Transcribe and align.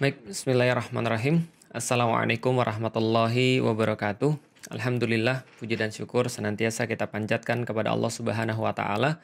Baik, 0.00 0.32
bismillahirrahmanirrahim. 0.32 1.44
Assalamualaikum 1.76 2.56
warahmatullahi 2.56 3.60
wabarakatuh. 3.60 4.32
Alhamdulillah, 4.72 5.44
puji 5.60 5.76
dan 5.76 5.92
syukur 5.92 6.32
senantiasa 6.32 6.88
kita 6.88 7.04
panjatkan 7.12 7.68
kepada 7.68 7.92
Allah 7.92 8.08
Subhanahu 8.08 8.64
wa 8.64 8.72
taala, 8.72 9.20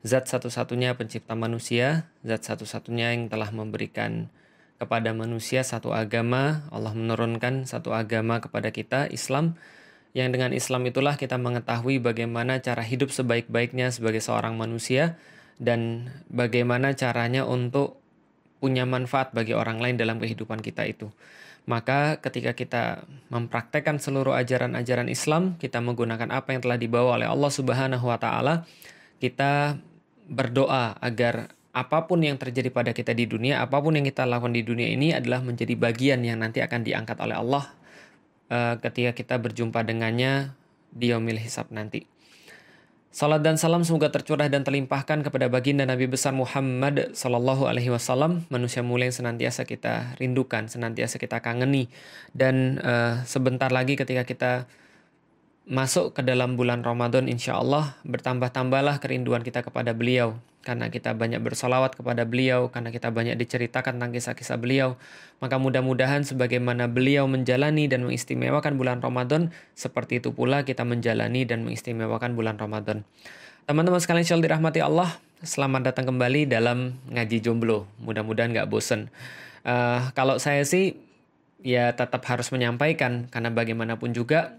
zat 0.00 0.24
satu-satunya 0.24 0.96
pencipta 0.96 1.36
manusia, 1.36 2.08
zat 2.24 2.40
satu-satunya 2.40 3.12
yang 3.12 3.28
telah 3.28 3.52
memberikan 3.52 4.32
kepada 4.80 5.12
manusia 5.12 5.60
satu 5.60 5.92
agama, 5.92 6.64
Allah 6.72 6.96
menurunkan 6.96 7.68
satu 7.68 7.92
agama 7.92 8.40
kepada 8.40 8.72
kita, 8.72 9.12
Islam, 9.12 9.60
yang 10.16 10.32
dengan 10.32 10.56
Islam 10.56 10.88
itulah 10.88 11.20
kita 11.20 11.36
mengetahui 11.36 12.00
bagaimana 12.00 12.64
cara 12.64 12.80
hidup 12.80 13.12
sebaik-baiknya 13.12 13.92
sebagai 13.92 14.24
seorang 14.24 14.56
manusia 14.56 15.20
dan 15.60 16.08
bagaimana 16.32 16.96
caranya 16.96 17.44
untuk 17.44 18.00
punya 18.64 18.88
manfaat 18.88 19.36
bagi 19.36 19.52
orang 19.52 19.76
lain 19.76 20.00
dalam 20.00 20.16
kehidupan 20.16 20.64
kita 20.64 20.88
itu. 20.88 21.12
Maka 21.68 22.16
ketika 22.24 22.56
kita 22.56 23.04
mempraktekkan 23.28 24.00
seluruh 24.00 24.32
ajaran-ajaran 24.32 25.12
Islam, 25.12 25.60
kita 25.60 25.84
menggunakan 25.84 26.32
apa 26.32 26.56
yang 26.56 26.64
telah 26.64 26.80
dibawa 26.80 27.20
oleh 27.20 27.28
Allah 27.28 27.52
Subhanahu 27.52 28.08
wa 28.08 28.16
taala, 28.16 28.64
kita 29.20 29.76
berdoa 30.24 30.96
agar 30.96 31.52
apa 31.76 32.08
pun 32.08 32.24
yang 32.24 32.40
terjadi 32.40 32.72
pada 32.72 32.96
kita 32.96 33.12
di 33.12 33.28
dunia, 33.28 33.60
apa 33.60 33.84
pun 33.84 34.00
yang 34.00 34.08
kita 34.08 34.24
lakukan 34.24 34.56
di 34.56 34.64
dunia 34.64 34.88
ini 34.88 35.12
adalah 35.12 35.44
menjadi 35.44 35.76
bagian 35.76 36.24
yang 36.24 36.40
nanti 36.40 36.64
akan 36.64 36.80
diangkat 36.80 37.20
oleh 37.20 37.36
Allah 37.36 37.64
uh, 38.48 38.80
ketika 38.80 39.12
kita 39.12 39.36
berjumpa 39.36 39.84
dengannya 39.84 40.56
di 40.88 41.12
yaumil 41.12 41.36
hisab 41.36 41.68
nanti. 41.68 42.13
Salat 43.14 43.46
dan 43.46 43.54
salam 43.54 43.86
semoga 43.86 44.10
tercurah 44.10 44.50
dan 44.50 44.66
terlimpahkan 44.66 45.22
kepada 45.22 45.46
baginda 45.46 45.86
Nabi 45.86 46.10
besar 46.10 46.34
Muhammad 46.34 47.14
Sallallahu 47.14 47.70
Alaihi 47.70 47.94
Wasallam, 47.94 48.42
manusia 48.50 48.82
mulia 48.82 49.06
yang 49.06 49.14
senantiasa 49.14 49.62
kita 49.62 50.18
rindukan, 50.18 50.66
senantiasa 50.66 51.22
kita 51.22 51.38
kangeni, 51.38 51.86
dan 52.34 52.82
uh, 52.82 53.22
sebentar 53.22 53.70
lagi 53.70 53.94
ketika 53.94 54.26
kita 54.26 54.52
masuk 55.64 56.12
ke 56.12 56.20
dalam 56.20 56.60
bulan 56.60 56.84
Ramadan 56.84 57.24
insya 57.24 57.56
Allah 57.56 57.96
bertambah-tambahlah 58.04 59.00
kerinduan 59.00 59.40
kita 59.40 59.64
kepada 59.64 59.96
beliau. 59.96 60.36
Karena 60.64 60.88
kita 60.88 61.12
banyak 61.12 61.44
bersolawat 61.44 61.92
kepada 61.92 62.24
beliau 62.24 62.72
karena 62.72 62.88
kita 62.88 63.12
banyak 63.12 63.36
diceritakan 63.36 64.00
tentang 64.00 64.16
kisah-kisah 64.16 64.56
beliau 64.56 64.96
maka 65.36 65.60
mudah-mudahan 65.60 66.24
sebagaimana 66.24 66.88
beliau 66.88 67.28
menjalani 67.28 67.84
dan 67.84 68.08
mengistimewakan 68.08 68.80
bulan 68.80 69.04
Ramadan 69.04 69.52
seperti 69.76 70.24
itu 70.24 70.32
pula 70.32 70.64
kita 70.64 70.88
menjalani 70.88 71.44
dan 71.44 71.68
mengistimewakan 71.68 72.32
bulan 72.32 72.56
Ramadan. 72.56 73.04
Teman-teman 73.68 74.00
sekalian 74.00 74.24
insya 74.24 74.40
dirahmati 74.40 74.80
Allah 74.80 75.20
selamat 75.44 75.92
datang 75.92 76.08
kembali 76.08 76.48
dalam 76.48 76.96
ngaji 77.12 77.44
jomblo. 77.44 77.84
Mudah-mudahan 78.00 78.56
nggak 78.56 78.68
bosen. 78.72 79.12
Uh, 79.68 80.08
kalau 80.16 80.40
saya 80.40 80.64
sih 80.64 80.96
ya 81.60 81.92
tetap 81.92 82.24
harus 82.24 82.48
menyampaikan 82.52 83.28
karena 83.28 83.52
bagaimanapun 83.52 84.16
juga 84.16 84.56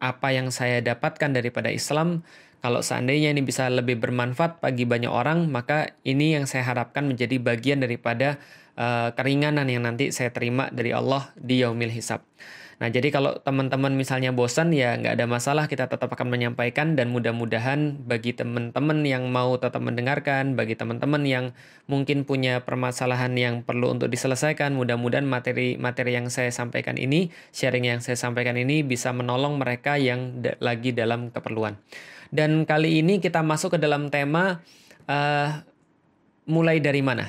apa 0.00 0.32
yang 0.32 0.48
saya 0.48 0.80
dapatkan 0.80 1.36
daripada 1.36 1.68
Islam, 1.68 2.24
kalau 2.60 2.84
seandainya 2.84 3.32
ini 3.32 3.40
bisa 3.40 3.68
lebih 3.72 4.00
bermanfaat 4.00 4.60
bagi 4.60 4.84
banyak 4.84 5.08
orang, 5.08 5.48
maka 5.48 5.96
ini 6.04 6.36
yang 6.36 6.44
saya 6.44 6.64
harapkan 6.68 7.08
menjadi 7.08 7.40
bagian 7.40 7.80
daripada 7.80 8.40
uh, 8.76 9.12
keringanan 9.16 9.68
yang 9.68 9.84
nanti 9.84 10.12
saya 10.12 10.28
terima 10.32 10.68
dari 10.72 10.92
Allah 10.92 11.32
di 11.36 11.64
yaumil 11.64 11.92
hisab. 11.92 12.20
Nah, 12.80 12.88
jadi 12.88 13.12
kalau 13.12 13.36
teman-teman 13.44 13.92
misalnya 13.92 14.32
bosan 14.32 14.72
ya 14.72 14.96
nggak 14.96 15.20
ada 15.20 15.28
masalah, 15.28 15.68
kita 15.68 15.84
tetap 15.84 16.08
akan 16.16 16.32
menyampaikan 16.32 16.96
dan 16.96 17.12
mudah-mudahan 17.12 18.00
bagi 18.08 18.32
teman-teman 18.32 19.04
yang 19.04 19.28
mau 19.28 19.52
tetap 19.60 19.84
mendengarkan, 19.84 20.56
bagi 20.56 20.80
teman-teman 20.80 21.28
yang 21.28 21.44
mungkin 21.92 22.24
punya 22.24 22.64
permasalahan 22.64 23.36
yang 23.36 23.60
perlu 23.68 23.92
untuk 23.92 24.08
diselesaikan, 24.08 24.72
mudah-mudahan 24.72 25.28
materi-materi 25.28 26.16
yang 26.16 26.32
saya 26.32 26.48
sampaikan 26.48 26.96
ini, 26.96 27.28
sharing 27.52 27.84
yang 27.84 28.00
saya 28.00 28.16
sampaikan 28.16 28.56
ini 28.56 28.80
bisa 28.80 29.12
menolong 29.12 29.60
mereka 29.60 30.00
yang 30.00 30.40
lagi 30.64 30.96
dalam 30.96 31.28
keperluan. 31.28 31.76
Dan 32.32 32.64
kali 32.64 33.04
ini 33.04 33.20
kita 33.20 33.44
masuk 33.44 33.76
ke 33.76 33.78
dalam 33.84 34.08
tema 34.08 34.64
uh, 35.04 35.48
mulai 36.48 36.80
dari 36.80 37.04
mana? 37.04 37.28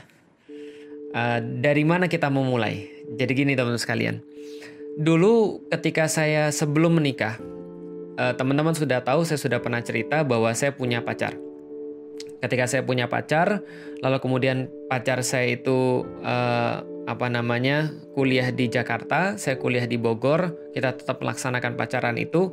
Uh, 1.11 1.43
dari 1.43 1.83
mana 1.83 2.07
kita 2.07 2.31
mau 2.31 2.47
mulai? 2.47 2.87
Jadi 3.19 3.31
gini 3.35 3.51
teman-teman 3.51 3.83
sekalian 3.83 4.31
Dulu 4.99 5.63
ketika 5.71 6.11
saya 6.11 6.51
sebelum 6.51 6.99
menikah, 6.99 7.39
uh, 8.19 8.35
teman-teman 8.35 8.75
sudah 8.75 8.99
tahu 8.99 9.23
saya 9.23 9.39
sudah 9.39 9.63
pernah 9.63 9.79
cerita 9.79 10.27
bahwa 10.27 10.51
saya 10.51 10.75
punya 10.75 10.99
pacar. 10.99 11.39
Ketika 12.41 12.65
saya 12.67 12.81
punya 12.83 13.07
pacar, 13.07 13.63
lalu 14.03 14.17
kemudian 14.19 14.67
pacar 14.89 15.23
saya 15.23 15.55
itu 15.55 16.03
uh, 16.25 16.83
apa 17.07 17.27
namanya 17.31 17.93
kuliah 18.17 18.51
di 18.51 18.67
Jakarta, 18.67 19.39
saya 19.39 19.55
kuliah 19.55 19.87
di 19.87 19.95
Bogor, 19.95 20.73
kita 20.75 20.97
tetap 20.97 21.23
melaksanakan 21.23 21.79
pacaran 21.79 22.17
itu. 22.19 22.51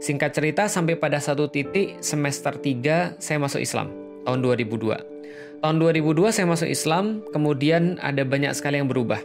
Singkat 0.00 0.30
cerita 0.32 0.64
sampai 0.64 0.96
pada 0.96 1.20
satu 1.20 1.52
titik 1.52 2.00
semester 2.00 2.56
3 2.56 3.20
saya 3.20 3.36
masuk 3.36 3.60
Islam 3.60 3.92
tahun 4.24 4.40
2002. 4.40 5.19
Tahun 5.60 5.76
2002 5.76 6.32
saya 6.32 6.48
masuk 6.48 6.72
Islam, 6.72 7.20
kemudian 7.36 8.00
ada 8.00 8.24
banyak 8.24 8.48
sekali 8.56 8.80
yang 8.80 8.88
berubah. 8.88 9.20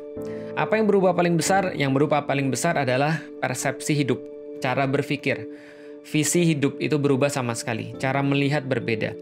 Apa 0.59 0.75
yang 0.75 0.84
berubah 0.84 1.16
paling 1.16 1.40
besar? 1.40 1.72
Yang 1.72 1.96
berubah 1.96 2.28
paling 2.28 2.51
besar 2.51 2.75
adalah 2.75 3.23
persepsi 3.40 3.96
hidup, 3.96 4.19
cara 4.59 4.84
berpikir. 4.84 5.47
Visi 6.03 6.44
hidup 6.44 6.75
itu 6.84 7.00
berubah 7.00 7.31
sama 7.31 7.56
sekali, 7.56 7.95
cara 8.03 8.19
melihat 8.19 8.68
berbeda. 8.68 9.16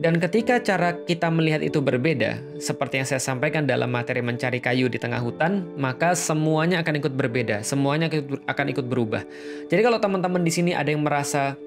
Dan 0.00 0.16
ketika 0.16 0.56
cara 0.56 0.96
kita 1.04 1.28
melihat 1.28 1.60
itu 1.60 1.84
berbeda, 1.84 2.40
seperti 2.56 3.04
yang 3.04 3.08
saya 3.12 3.20
sampaikan 3.20 3.68
dalam 3.68 3.92
materi 3.92 4.24
mencari 4.24 4.56
kayu 4.56 4.88
di 4.88 4.96
tengah 4.96 5.20
hutan, 5.20 5.68
maka 5.76 6.16
semuanya 6.16 6.80
akan 6.80 6.96
ikut 6.96 7.12
berbeda, 7.12 7.60
semuanya 7.60 8.08
akan 8.48 8.66
ikut 8.72 8.88
berubah. 8.88 9.20
Jadi 9.68 9.84
kalau 9.84 10.00
teman-teman 10.00 10.40
di 10.40 10.50
sini 10.50 10.72
ada 10.72 10.88
yang 10.88 11.04
merasa 11.04 11.60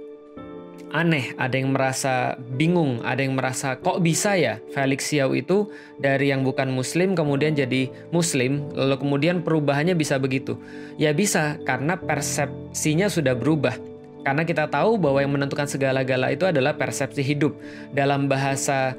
aneh, 0.94 1.36
ada 1.36 1.56
yang 1.56 1.76
merasa 1.76 2.40
bingung, 2.56 3.04
ada 3.04 3.20
yang 3.20 3.36
merasa 3.36 3.76
kok 3.76 4.00
bisa 4.00 4.40
ya 4.40 4.64
Felix 4.72 5.12
Xiao 5.12 5.36
itu 5.36 5.68
dari 6.00 6.32
yang 6.32 6.48
bukan 6.48 6.72
muslim 6.72 7.12
kemudian 7.18 7.56
jadi 7.56 7.92
muslim, 8.16 8.68
lalu 8.72 8.96
kemudian 9.00 9.44
perubahannya 9.44 9.98
bisa 9.98 10.16
begitu. 10.22 10.56
Ya 10.96 11.12
bisa 11.12 11.60
karena 11.68 12.00
persepsinya 12.00 13.12
sudah 13.12 13.36
berubah. 13.36 13.76
Karena 14.24 14.44
kita 14.44 14.68
tahu 14.68 15.00
bahwa 15.00 15.24
yang 15.24 15.32
menentukan 15.32 15.72
segala-gala 15.72 16.36
itu 16.36 16.44
adalah 16.44 16.76
persepsi 16.76 17.24
hidup. 17.24 17.56
Dalam 17.96 18.28
bahasa 18.28 18.92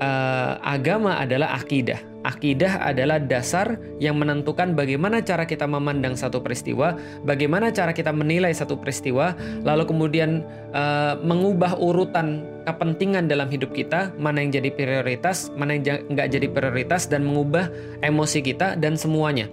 uh, 0.00 0.52
agama 0.64 1.20
adalah 1.20 1.52
akidah. 1.52 2.09
Akidah 2.20 2.84
adalah 2.84 3.16
dasar 3.16 3.80
yang 3.96 4.20
menentukan 4.20 4.76
bagaimana 4.76 5.24
cara 5.24 5.48
kita 5.48 5.64
memandang 5.64 6.12
satu 6.12 6.44
peristiwa, 6.44 6.92
bagaimana 7.24 7.72
cara 7.72 7.96
kita 7.96 8.12
menilai 8.12 8.52
satu 8.52 8.76
peristiwa, 8.76 9.32
lalu 9.64 9.88
kemudian 9.88 10.44
uh, 10.76 11.16
mengubah 11.24 11.80
urutan 11.80 12.44
kepentingan 12.68 13.24
dalam 13.24 13.48
hidup 13.48 13.72
kita, 13.72 14.12
mana 14.20 14.44
yang 14.44 14.52
jadi 14.52 14.68
prioritas, 14.68 15.48
mana 15.56 15.80
yang 15.80 16.04
nggak 16.12 16.28
jadi 16.28 16.46
prioritas, 16.52 17.08
dan 17.08 17.24
mengubah 17.24 17.72
emosi 18.04 18.44
kita 18.44 18.76
dan 18.76 19.00
semuanya. 19.00 19.48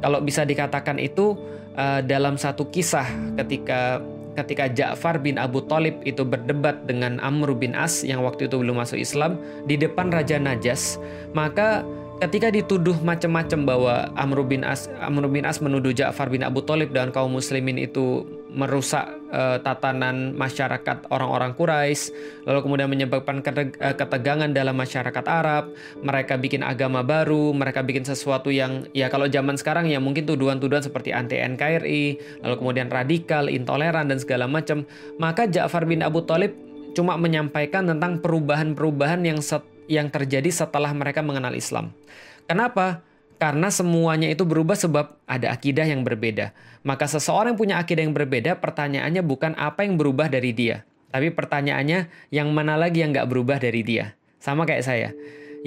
Kalau 0.00 0.24
bisa 0.24 0.48
dikatakan 0.48 0.96
itu 0.96 1.36
uh, 1.76 2.00
dalam 2.00 2.40
satu 2.40 2.72
kisah 2.72 3.04
ketika 3.36 4.00
ketika 4.38 4.70
Ja'far 4.70 5.18
bin 5.18 5.34
Abu 5.36 5.58
Talib 5.66 5.98
itu 6.06 6.22
berdebat 6.22 6.86
dengan 6.86 7.18
Amr 7.18 7.58
bin 7.58 7.74
As 7.74 8.06
yang 8.06 8.22
waktu 8.22 8.46
itu 8.46 8.62
belum 8.62 8.78
masuk 8.78 9.02
Islam 9.02 9.34
di 9.66 9.74
depan 9.74 10.14
Raja 10.14 10.38
Najas, 10.38 11.02
maka 11.34 11.82
ketika 12.22 12.50
dituduh 12.54 12.94
macam-macam 13.02 13.60
bahwa 13.66 13.94
Amr 14.14 14.46
bin 14.46 14.62
As 14.62 14.86
Amr 15.02 15.26
bin 15.30 15.42
As 15.42 15.58
menuduh 15.58 15.90
Ja'far 15.90 16.30
bin 16.30 16.46
Abu 16.46 16.62
Talib 16.62 16.94
dan 16.94 17.10
kaum 17.10 17.34
muslimin 17.34 17.78
itu 17.78 18.22
merusak 18.48 19.04
uh, 19.28 19.60
tatanan 19.60 20.32
masyarakat 20.32 21.12
orang-orang 21.12 21.52
Quraisy, 21.52 22.12
lalu 22.48 22.58
kemudian 22.64 22.88
menyebabkan 22.88 23.44
eh, 23.44 23.94
ketegangan 23.94 24.48
dalam 24.56 24.72
masyarakat 24.72 25.24
Arab, 25.28 25.76
mereka 26.00 26.40
bikin 26.40 26.64
agama 26.64 27.04
baru, 27.04 27.52
mereka 27.52 27.84
bikin 27.84 28.08
sesuatu 28.08 28.48
yang 28.48 28.88
ya 28.96 29.12
kalau 29.12 29.28
zaman 29.28 29.60
sekarang 29.60 29.92
ya 29.92 30.00
mungkin 30.00 30.24
tuduhan-tuduhan 30.24 30.80
seperti 30.80 31.12
anti 31.12 31.36
NKRI, 31.36 32.04
lalu 32.40 32.54
kemudian 32.56 32.88
radikal, 32.88 33.52
intoleran 33.52 34.08
dan 34.08 34.16
segala 34.16 34.48
macam, 34.48 34.88
maka 35.20 35.44
Ja'far 35.44 35.84
bin 35.84 36.00
Abu 36.00 36.24
Talib 36.24 36.56
cuma 36.96 37.20
menyampaikan 37.20 37.84
tentang 37.84 38.24
perubahan-perubahan 38.24 39.20
yang 39.28 39.38
yang 39.88 40.08
terjadi 40.08 40.48
setelah 40.48 40.92
mereka 40.96 41.20
mengenal 41.20 41.52
Islam. 41.52 41.92
Kenapa? 42.48 43.07
Karena 43.38 43.70
semuanya 43.70 44.26
itu 44.26 44.42
berubah 44.42 44.74
sebab 44.74 45.22
ada 45.30 45.54
akidah 45.54 45.86
yang 45.86 46.02
berbeda. 46.02 46.50
Maka 46.82 47.06
seseorang 47.06 47.54
yang 47.54 47.60
punya 47.60 47.74
akidah 47.78 48.02
yang 48.02 48.14
berbeda, 48.14 48.58
pertanyaannya 48.58 49.22
bukan 49.22 49.54
apa 49.54 49.86
yang 49.86 49.94
berubah 49.94 50.26
dari 50.26 50.50
dia. 50.50 50.82
Tapi 51.14 51.30
pertanyaannya 51.30 52.30
yang 52.34 52.50
mana 52.50 52.74
lagi 52.74 53.00
yang 53.00 53.14
nggak 53.14 53.30
berubah 53.30 53.62
dari 53.62 53.86
dia. 53.86 54.18
Sama 54.42 54.66
kayak 54.66 54.84
saya. 54.84 55.10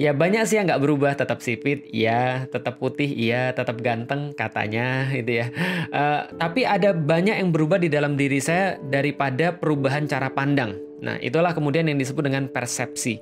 Ya 0.00 0.16
banyak 0.16 0.48
sih 0.48 0.56
yang 0.56 0.72
nggak 0.72 0.82
berubah, 0.82 1.12
tetap 1.12 1.44
sipit, 1.44 1.84
iya, 1.92 2.48
tetap 2.48 2.80
putih, 2.80 3.12
iya, 3.12 3.52
tetap 3.52 3.76
ganteng 3.84 4.32
katanya, 4.32 5.12
gitu 5.12 5.44
ya. 5.44 5.52
Uh, 5.92 6.32
tapi 6.40 6.64
ada 6.64 6.96
banyak 6.96 7.36
yang 7.36 7.52
berubah 7.52 7.76
di 7.76 7.92
dalam 7.92 8.16
diri 8.16 8.40
saya 8.40 8.80
daripada 8.88 9.52
perubahan 9.52 10.08
cara 10.08 10.32
pandang. 10.32 10.80
Nah, 11.02 11.18
itulah 11.18 11.52
kemudian 11.52 11.84
yang 11.90 11.98
disebut 11.98 12.24
dengan 12.24 12.46
persepsi. 12.48 13.20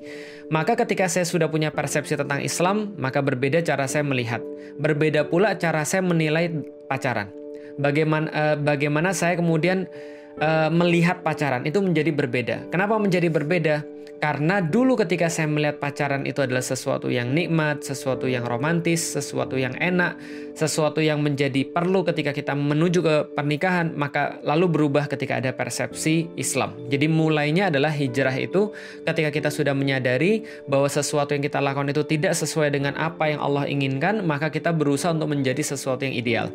Maka 0.53 0.77
ketika 0.77 1.09
saya 1.09 1.25
sudah 1.25 1.49
punya 1.49 1.73
persepsi 1.73 2.13
tentang 2.13 2.39
Islam, 2.39 2.93
maka 2.95 3.19
berbeda 3.19 3.59
cara 3.65 3.89
saya 3.89 4.05
melihat. 4.05 4.39
Berbeda 4.77 5.27
pula 5.27 5.57
cara 5.57 5.81
saya 5.83 6.05
menilai 6.05 6.55
pacaran. 6.87 7.33
Bagaimana 7.81 8.27
uh, 8.29 8.55
bagaimana 8.61 9.11
saya 9.17 9.33
kemudian 9.33 9.89
uh, 10.37 10.69
melihat 10.69 11.25
pacaran 11.25 11.65
itu 11.65 11.81
menjadi 11.81 12.13
berbeda. 12.13 12.55
Kenapa 12.69 13.01
menjadi 13.01 13.27
berbeda? 13.33 13.81
Karena 14.21 14.61
dulu 14.61 14.93
ketika 15.01 15.33
saya 15.33 15.49
melihat 15.49 15.81
pacaran 15.81 16.29
itu 16.29 16.45
adalah 16.45 16.61
sesuatu 16.61 17.09
yang 17.09 17.33
nikmat, 17.33 17.81
sesuatu 17.81 18.29
yang 18.29 18.45
romantis, 18.45 19.01
sesuatu 19.01 19.57
yang 19.57 19.73
enak, 19.81 20.13
sesuatu 20.53 21.01
yang 21.01 21.25
menjadi 21.25 21.65
perlu 21.65 22.05
ketika 22.05 22.29
kita 22.29 22.53
menuju 22.53 23.01
ke 23.01 23.15
pernikahan, 23.33 23.97
maka 23.97 24.37
lalu 24.45 24.69
berubah 24.69 25.09
ketika 25.09 25.41
ada 25.41 25.49
persepsi 25.49 26.29
Islam. 26.37 26.77
Jadi 26.85 27.09
mulainya 27.09 27.73
adalah 27.73 27.89
hijrah 27.89 28.37
itu 28.37 28.69
ketika 29.09 29.33
kita 29.33 29.49
sudah 29.49 29.73
menyadari 29.73 30.45
bahwa 30.69 30.85
sesuatu 30.85 31.33
yang 31.33 31.41
kita 31.41 31.57
lakukan 31.57 31.89
itu 31.89 32.05
tidak 32.05 32.37
sesuai 32.37 32.69
dengan 32.77 32.93
apa 33.01 33.25
yang 33.25 33.41
Allah 33.41 33.65
inginkan, 33.65 34.21
maka 34.21 34.53
kita 34.53 34.69
berusaha 34.69 35.17
untuk 35.17 35.33
menjadi 35.33 35.65
sesuatu 35.65 36.05
yang 36.05 36.13
ideal. 36.13 36.53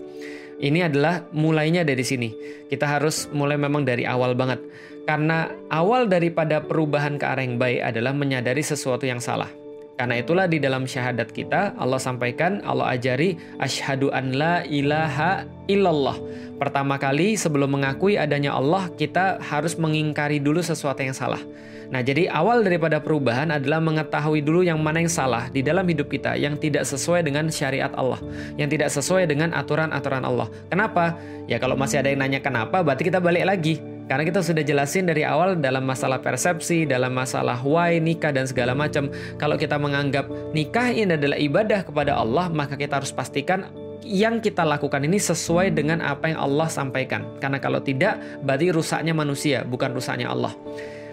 Ini 0.56 0.88
adalah 0.88 1.28
mulainya 1.36 1.84
dari 1.84 2.00
sini. 2.00 2.32
Kita 2.72 2.88
harus 2.88 3.28
mulai 3.32 3.60
memang 3.60 3.84
dari 3.84 4.08
awal 4.08 4.32
banget. 4.32 4.64
Karena 5.04 5.52
awal 5.68 6.08
daripada 6.08 6.64
perubahan 6.64 7.20
ke 7.20 7.24
arah 7.28 7.44
yang 7.44 7.60
baik 7.60 7.80
adalah 7.84 8.16
menyadari 8.16 8.64
sesuatu 8.64 9.04
yang 9.04 9.20
salah. 9.20 9.65
Karena 9.96 10.20
itulah 10.20 10.44
di 10.44 10.60
dalam 10.60 10.84
syahadat 10.84 11.32
kita 11.32 11.72
Allah 11.80 11.96
sampaikan, 11.96 12.60
Allah 12.68 13.00
ajari 13.00 13.40
asyhadu 13.56 14.12
an 14.12 14.36
la 14.36 14.60
ilaha 14.68 15.48
illallah. 15.72 16.20
Pertama 16.60 17.00
kali 17.00 17.32
sebelum 17.36 17.80
mengakui 17.80 18.20
adanya 18.20 18.52
Allah, 18.52 18.92
kita 18.92 19.40
harus 19.40 19.76
mengingkari 19.80 20.36
dulu 20.36 20.60
sesuatu 20.60 21.00
yang 21.00 21.16
salah. 21.16 21.40
Nah, 21.86 22.02
jadi 22.02 22.28
awal 22.28 22.66
daripada 22.66 22.98
perubahan 22.98 23.48
adalah 23.48 23.78
mengetahui 23.78 24.42
dulu 24.42 24.66
yang 24.66 24.82
mana 24.82 25.00
yang 25.00 25.12
salah 25.12 25.48
di 25.48 25.62
dalam 25.62 25.86
hidup 25.86 26.10
kita 26.10 26.34
yang 26.36 26.58
tidak 26.58 26.84
sesuai 26.84 27.24
dengan 27.24 27.48
syariat 27.48 27.94
Allah, 27.94 28.20
yang 28.60 28.68
tidak 28.68 28.92
sesuai 28.92 29.24
dengan 29.30 29.54
aturan-aturan 29.54 30.26
Allah. 30.26 30.50
Kenapa? 30.68 31.16
Ya 31.46 31.56
kalau 31.62 31.78
masih 31.78 32.02
ada 32.02 32.10
yang 32.10 32.20
nanya 32.20 32.42
kenapa, 32.42 32.82
berarti 32.82 33.06
kita 33.06 33.22
balik 33.22 33.46
lagi 33.46 33.95
karena 34.06 34.22
kita 34.22 34.38
sudah 34.38 34.62
jelasin 34.62 35.10
dari 35.10 35.26
awal 35.26 35.58
dalam 35.58 35.82
masalah 35.82 36.22
persepsi, 36.22 36.86
dalam 36.86 37.10
masalah 37.10 37.58
why, 37.66 37.98
nikah, 37.98 38.30
dan 38.30 38.46
segala 38.46 38.70
macam. 38.70 39.10
Kalau 39.34 39.58
kita 39.58 39.82
menganggap 39.82 40.30
nikah 40.54 40.94
ini 40.94 41.18
adalah 41.18 41.34
ibadah 41.34 41.82
kepada 41.82 42.14
Allah, 42.14 42.46
maka 42.46 42.78
kita 42.78 43.02
harus 43.02 43.10
pastikan 43.10 43.66
yang 44.06 44.38
kita 44.38 44.62
lakukan 44.62 45.02
ini 45.02 45.18
sesuai 45.18 45.74
dengan 45.74 45.98
apa 45.98 46.30
yang 46.30 46.38
Allah 46.38 46.70
sampaikan. 46.70 47.26
Karena 47.42 47.58
kalau 47.58 47.82
tidak, 47.82 48.22
berarti 48.46 48.70
rusaknya 48.70 49.10
manusia, 49.10 49.66
bukan 49.66 49.90
rusaknya 49.90 50.30
Allah. 50.30 50.54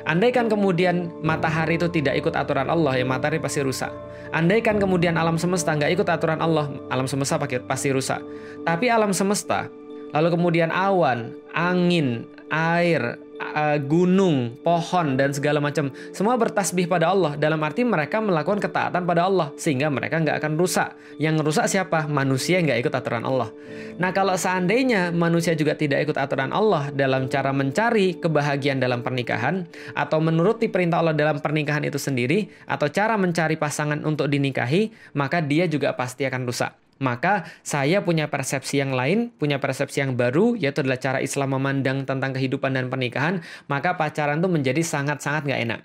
Andaikan 0.06 0.46
kemudian 0.51 1.10
matahari 1.25 1.81
itu 1.81 1.89
tidak 1.89 2.19
ikut 2.22 2.38
aturan 2.38 2.69
Allah, 2.69 2.94
ya 3.00 3.06
matahari 3.07 3.42
pasti 3.42 3.66
rusak. 3.66 3.89
Andaikan 4.30 4.78
kemudian 4.78 5.18
alam 5.18 5.42
semesta 5.42 5.74
nggak 5.74 5.98
ikut 5.98 6.07
aturan 6.12 6.44
Allah, 6.44 6.69
alam 6.94 7.10
semesta 7.10 7.42
pasti 7.42 7.89
rusak. 7.89 8.22
Tapi 8.68 8.92
alam 8.92 9.16
semesta, 9.16 9.72
lalu 10.13 10.36
kemudian 10.36 10.69
awan, 10.69 11.34
angin, 11.56 12.28
air, 12.54 13.18
uh, 13.42 13.78
gunung, 13.82 14.54
pohon 14.62 15.18
dan 15.18 15.34
segala 15.34 15.58
macam 15.58 15.90
semua 16.14 16.38
bertasbih 16.38 16.86
pada 16.86 17.10
Allah 17.10 17.34
dalam 17.34 17.58
arti 17.66 17.82
mereka 17.82 18.22
melakukan 18.22 18.62
ketaatan 18.62 19.10
pada 19.10 19.26
Allah 19.26 19.50
sehingga 19.58 19.90
mereka 19.90 20.22
nggak 20.22 20.38
akan 20.38 20.54
rusak. 20.62 20.94
Yang 21.18 21.42
rusak 21.42 21.66
siapa? 21.66 22.06
Manusia 22.06 22.62
yang 22.62 22.70
nggak 22.70 22.86
ikut 22.86 22.94
aturan 22.94 23.26
Allah. 23.26 23.50
Nah 23.98 24.14
kalau 24.14 24.38
seandainya 24.38 25.10
manusia 25.10 25.58
juga 25.58 25.74
tidak 25.74 26.06
ikut 26.06 26.18
aturan 26.18 26.54
Allah 26.54 26.94
dalam 26.94 27.26
cara 27.26 27.50
mencari 27.50 28.22
kebahagiaan 28.22 28.78
dalam 28.78 29.02
pernikahan 29.02 29.66
atau 29.98 30.22
menuruti 30.22 30.70
perintah 30.70 31.02
Allah 31.02 31.18
dalam 31.18 31.42
pernikahan 31.42 31.82
itu 31.82 31.98
sendiri 31.98 32.46
atau 32.70 32.86
cara 32.94 33.18
mencari 33.18 33.58
pasangan 33.58 34.06
untuk 34.06 34.30
dinikahi 34.30 34.94
maka 35.18 35.42
dia 35.42 35.66
juga 35.66 35.98
pasti 35.98 36.26
akan 36.30 36.46
rusak. 36.46 36.83
Maka 37.01 37.50
saya 37.66 38.06
punya 38.06 38.30
persepsi 38.30 38.78
yang 38.78 38.94
lain, 38.94 39.34
punya 39.36 39.57
persepsi 39.57 40.04
yang 40.04 40.13
baru, 40.13 40.54
yaitu 40.54 40.86
adalah 40.86 41.00
cara 41.01 41.19
Islam 41.19 41.57
memandang 41.57 42.06
tentang 42.06 42.31
kehidupan 42.36 42.78
dan 42.78 42.88
pernikahan, 42.88 43.42
maka 43.66 43.98
pacaran 43.98 44.40
tuh 44.40 44.51
menjadi 44.51 44.80
sangat-sangat 44.84 45.50
nggak 45.50 45.62
enak. 45.69 45.80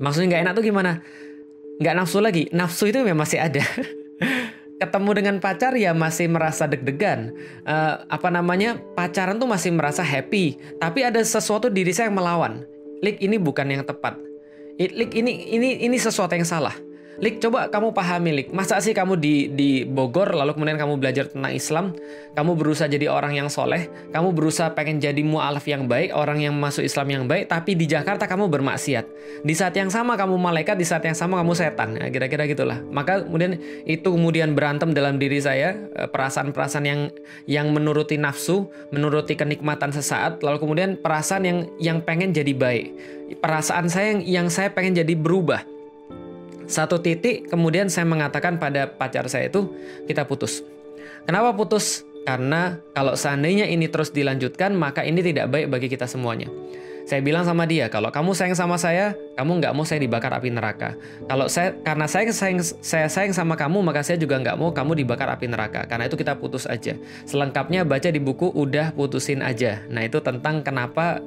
Maksudnya 0.00 0.26
nggak 0.34 0.42
enak 0.48 0.52
tuh 0.54 0.64
gimana? 0.64 0.92
Nggak 1.78 1.94
nafsu 1.94 2.18
lagi, 2.18 2.44
nafsu 2.50 2.90
itu 2.90 3.02
memang 3.04 3.26
masih 3.26 3.38
ada. 3.38 3.62
Ketemu 4.82 5.10
dengan 5.10 5.36
pacar 5.42 5.74
ya 5.74 5.90
masih 5.90 6.30
merasa 6.30 6.70
deg-degan. 6.70 7.34
Uh, 7.66 8.06
apa 8.06 8.30
namanya? 8.30 8.78
Pacaran 8.94 9.34
tuh 9.38 9.50
masih 9.50 9.74
merasa 9.74 10.06
happy, 10.06 10.54
tapi 10.78 11.02
ada 11.02 11.18
sesuatu 11.18 11.66
diri 11.66 11.90
saya 11.90 12.10
yang 12.10 12.22
melawan. 12.22 12.62
Lik 13.02 13.18
ini 13.18 13.42
bukan 13.42 13.66
yang 13.74 13.82
tepat. 13.82 14.14
Lik 14.78 15.10
ini 15.18 15.50
ini 15.50 15.82
ini 15.82 15.96
sesuatu 15.98 16.30
yang 16.38 16.46
salah 16.46 16.87
Lik, 17.18 17.42
coba 17.42 17.66
kamu 17.66 17.90
pahami, 17.90 18.30
Lik. 18.30 18.48
Masa 18.54 18.78
sih 18.78 18.94
kamu 18.94 19.18
di, 19.18 19.50
di 19.50 19.82
Bogor, 19.82 20.38
lalu 20.38 20.54
kemudian 20.54 20.78
kamu 20.78 21.02
belajar 21.02 21.26
tentang 21.26 21.50
Islam, 21.50 21.90
kamu 22.38 22.54
berusaha 22.54 22.86
jadi 22.86 23.10
orang 23.10 23.34
yang 23.34 23.50
soleh, 23.50 23.90
kamu 24.14 24.30
berusaha 24.38 24.70
pengen 24.70 25.02
jadi 25.02 25.18
mu'alaf 25.26 25.66
yang 25.66 25.90
baik, 25.90 26.14
orang 26.14 26.38
yang 26.46 26.54
masuk 26.54 26.86
Islam 26.86 27.10
yang 27.10 27.24
baik, 27.26 27.50
tapi 27.50 27.74
di 27.74 27.90
Jakarta 27.90 28.30
kamu 28.30 28.46
bermaksiat. 28.46 29.10
Di 29.42 29.50
saat 29.50 29.74
yang 29.74 29.90
sama 29.90 30.14
kamu 30.14 30.38
malaikat, 30.38 30.78
di 30.78 30.86
saat 30.86 31.02
yang 31.02 31.18
sama 31.18 31.42
kamu 31.42 31.58
setan. 31.58 31.98
Nah, 31.98 32.06
kira-kira 32.06 32.46
gitulah. 32.46 32.78
Maka 32.86 33.26
kemudian 33.26 33.58
itu 33.82 34.14
kemudian 34.14 34.54
berantem 34.54 34.94
dalam 34.94 35.18
diri 35.18 35.42
saya, 35.42 35.74
eh, 35.74 36.06
perasaan-perasaan 36.06 36.86
yang 36.86 37.10
yang 37.50 37.74
menuruti 37.74 38.14
nafsu, 38.14 38.70
menuruti 38.94 39.34
kenikmatan 39.34 39.90
sesaat, 39.90 40.38
lalu 40.46 40.62
kemudian 40.62 40.94
perasaan 40.94 41.42
yang 41.42 41.58
yang 41.82 41.98
pengen 41.98 42.30
jadi 42.30 42.54
baik. 42.54 42.94
Perasaan 43.42 43.90
saya 43.90 44.14
yang, 44.14 44.22
yang 44.22 44.46
saya 44.54 44.70
pengen 44.70 45.02
jadi 45.02 45.18
berubah 45.18 45.77
satu 46.68 47.00
titik 47.00 47.48
kemudian 47.48 47.88
saya 47.88 48.04
mengatakan 48.04 48.60
pada 48.60 48.86
pacar 48.86 49.24
saya 49.32 49.48
itu 49.48 49.72
kita 50.04 50.28
putus. 50.28 50.60
Kenapa 51.24 51.56
putus? 51.56 52.04
Karena 52.28 52.76
kalau 52.92 53.16
seandainya 53.16 53.64
ini 53.64 53.88
terus 53.88 54.12
dilanjutkan 54.12 54.76
maka 54.76 55.00
ini 55.00 55.24
tidak 55.24 55.48
baik 55.48 55.72
bagi 55.72 55.88
kita 55.88 56.04
semuanya. 56.04 56.52
Saya 57.08 57.24
bilang 57.24 57.40
sama 57.40 57.64
dia, 57.64 57.88
kalau 57.88 58.12
kamu 58.12 58.36
sayang 58.36 58.52
sama 58.52 58.76
saya, 58.76 59.16
kamu 59.32 59.64
nggak 59.64 59.72
mau 59.72 59.80
saya 59.80 59.96
dibakar 60.04 60.28
api 60.28 60.52
neraka. 60.52 60.92
Kalau 61.24 61.48
saya, 61.48 61.72
karena 61.80 62.04
saya 62.04 62.28
sayang, 62.28 62.60
saya 62.60 63.08
sayang 63.08 63.32
sama 63.32 63.56
kamu, 63.56 63.80
maka 63.80 64.04
saya 64.04 64.20
juga 64.20 64.36
nggak 64.36 64.60
mau 64.60 64.76
kamu 64.76 64.92
dibakar 64.92 65.24
api 65.32 65.48
neraka. 65.48 65.88
Karena 65.88 66.04
itu 66.04 66.20
kita 66.20 66.36
putus 66.36 66.68
aja. 66.68 67.00
Selengkapnya 67.24 67.88
baca 67.88 68.12
di 68.12 68.20
buku 68.20 68.52
udah 68.52 68.92
putusin 68.92 69.40
aja. 69.40 69.80
Nah 69.88 70.04
itu 70.04 70.20
tentang 70.20 70.60
kenapa 70.60 71.24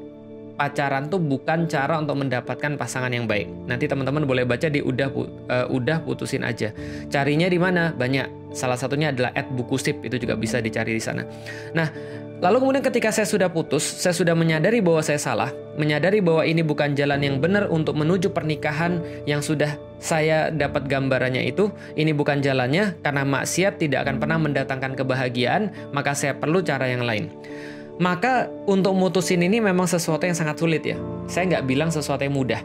pacaran 0.62 1.10
tuh 1.10 1.18
bukan 1.18 1.66
cara 1.66 1.98
untuk 1.98 2.22
mendapatkan 2.22 2.78
pasangan 2.78 3.10
yang 3.10 3.26
baik. 3.26 3.50
Nanti 3.66 3.90
teman-teman 3.90 4.30
boleh 4.30 4.46
baca 4.46 4.70
di 4.70 4.78
udah 4.78 5.10
uh, 5.10 5.66
udah 5.74 6.06
putusin 6.06 6.46
aja. 6.46 6.70
Carinya 7.10 7.50
di 7.50 7.58
mana? 7.58 7.90
Banyak. 7.98 8.54
Salah 8.54 8.78
satunya 8.78 9.10
adalah 9.10 9.34
at 9.34 9.50
buku 9.50 9.82
sip 9.82 10.06
itu 10.06 10.22
juga 10.22 10.38
bisa 10.38 10.62
dicari 10.62 10.94
di 10.94 11.02
sana. 11.02 11.26
Nah, 11.74 11.90
lalu 12.46 12.62
kemudian 12.62 12.86
ketika 12.86 13.10
saya 13.10 13.26
sudah 13.26 13.50
putus, 13.50 13.82
saya 13.82 14.14
sudah 14.14 14.38
menyadari 14.38 14.86
bahwa 14.86 15.02
saya 15.02 15.18
salah, 15.18 15.50
menyadari 15.82 16.22
bahwa 16.22 16.46
ini 16.46 16.62
bukan 16.62 16.94
jalan 16.94 17.26
yang 17.26 17.42
benar 17.42 17.66
untuk 17.74 17.98
menuju 17.98 18.30
pernikahan 18.30 19.02
yang 19.26 19.42
sudah 19.42 19.82
saya 19.98 20.54
dapat 20.54 20.86
gambarannya 20.86 21.42
itu, 21.48 21.74
ini 21.98 22.14
bukan 22.14 22.38
jalannya 22.44 23.02
karena 23.02 23.24
maksiat 23.26 23.82
tidak 23.82 24.06
akan 24.06 24.22
pernah 24.22 24.38
mendatangkan 24.38 24.94
kebahagiaan, 24.94 25.72
maka 25.90 26.14
saya 26.14 26.38
perlu 26.38 26.62
cara 26.62 26.86
yang 26.86 27.02
lain. 27.02 27.34
Maka 28.02 28.50
untuk 28.66 28.98
mutusin 28.98 29.46
ini 29.46 29.62
memang 29.62 29.86
sesuatu 29.86 30.26
yang 30.26 30.34
sangat 30.34 30.58
sulit 30.58 30.82
ya. 30.82 30.98
Saya 31.30 31.54
nggak 31.54 31.70
bilang 31.70 31.94
sesuatu 31.94 32.26
yang 32.26 32.34
mudah. 32.34 32.62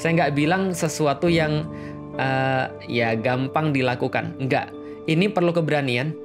Saya 0.00 0.16
nggak 0.16 0.32
bilang 0.32 0.72
sesuatu 0.72 1.28
yang 1.28 1.68
uh, 2.16 2.72
ya 2.88 3.12
gampang 3.12 3.76
dilakukan. 3.76 4.40
Nggak. 4.40 4.72
Ini 5.04 5.28
perlu 5.28 5.52
keberanian. 5.52 6.16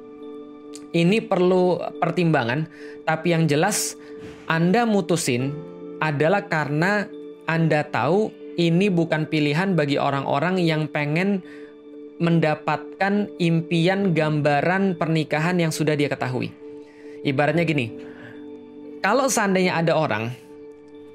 Ini 0.96 1.28
perlu 1.28 1.76
pertimbangan. 2.00 2.64
Tapi 3.04 3.36
yang 3.36 3.44
jelas 3.44 4.00
Anda 4.48 4.88
mutusin 4.88 5.52
adalah 6.00 6.48
karena 6.48 7.04
Anda 7.44 7.84
tahu 7.84 8.32
ini 8.56 8.88
bukan 8.88 9.28
pilihan 9.28 9.76
bagi 9.76 10.00
orang-orang 10.00 10.56
yang 10.56 10.88
pengen 10.88 11.44
mendapatkan 12.16 13.28
impian 13.42 14.16
gambaran 14.16 14.96
pernikahan 14.96 15.60
yang 15.60 15.74
sudah 15.74 15.98
dia 15.98 16.06
ketahui. 16.06 16.54
Ibaratnya 17.26 17.66
gini, 17.66 18.13
kalau 19.04 19.28
seandainya 19.28 19.76
ada 19.76 20.00
orang 20.00 20.32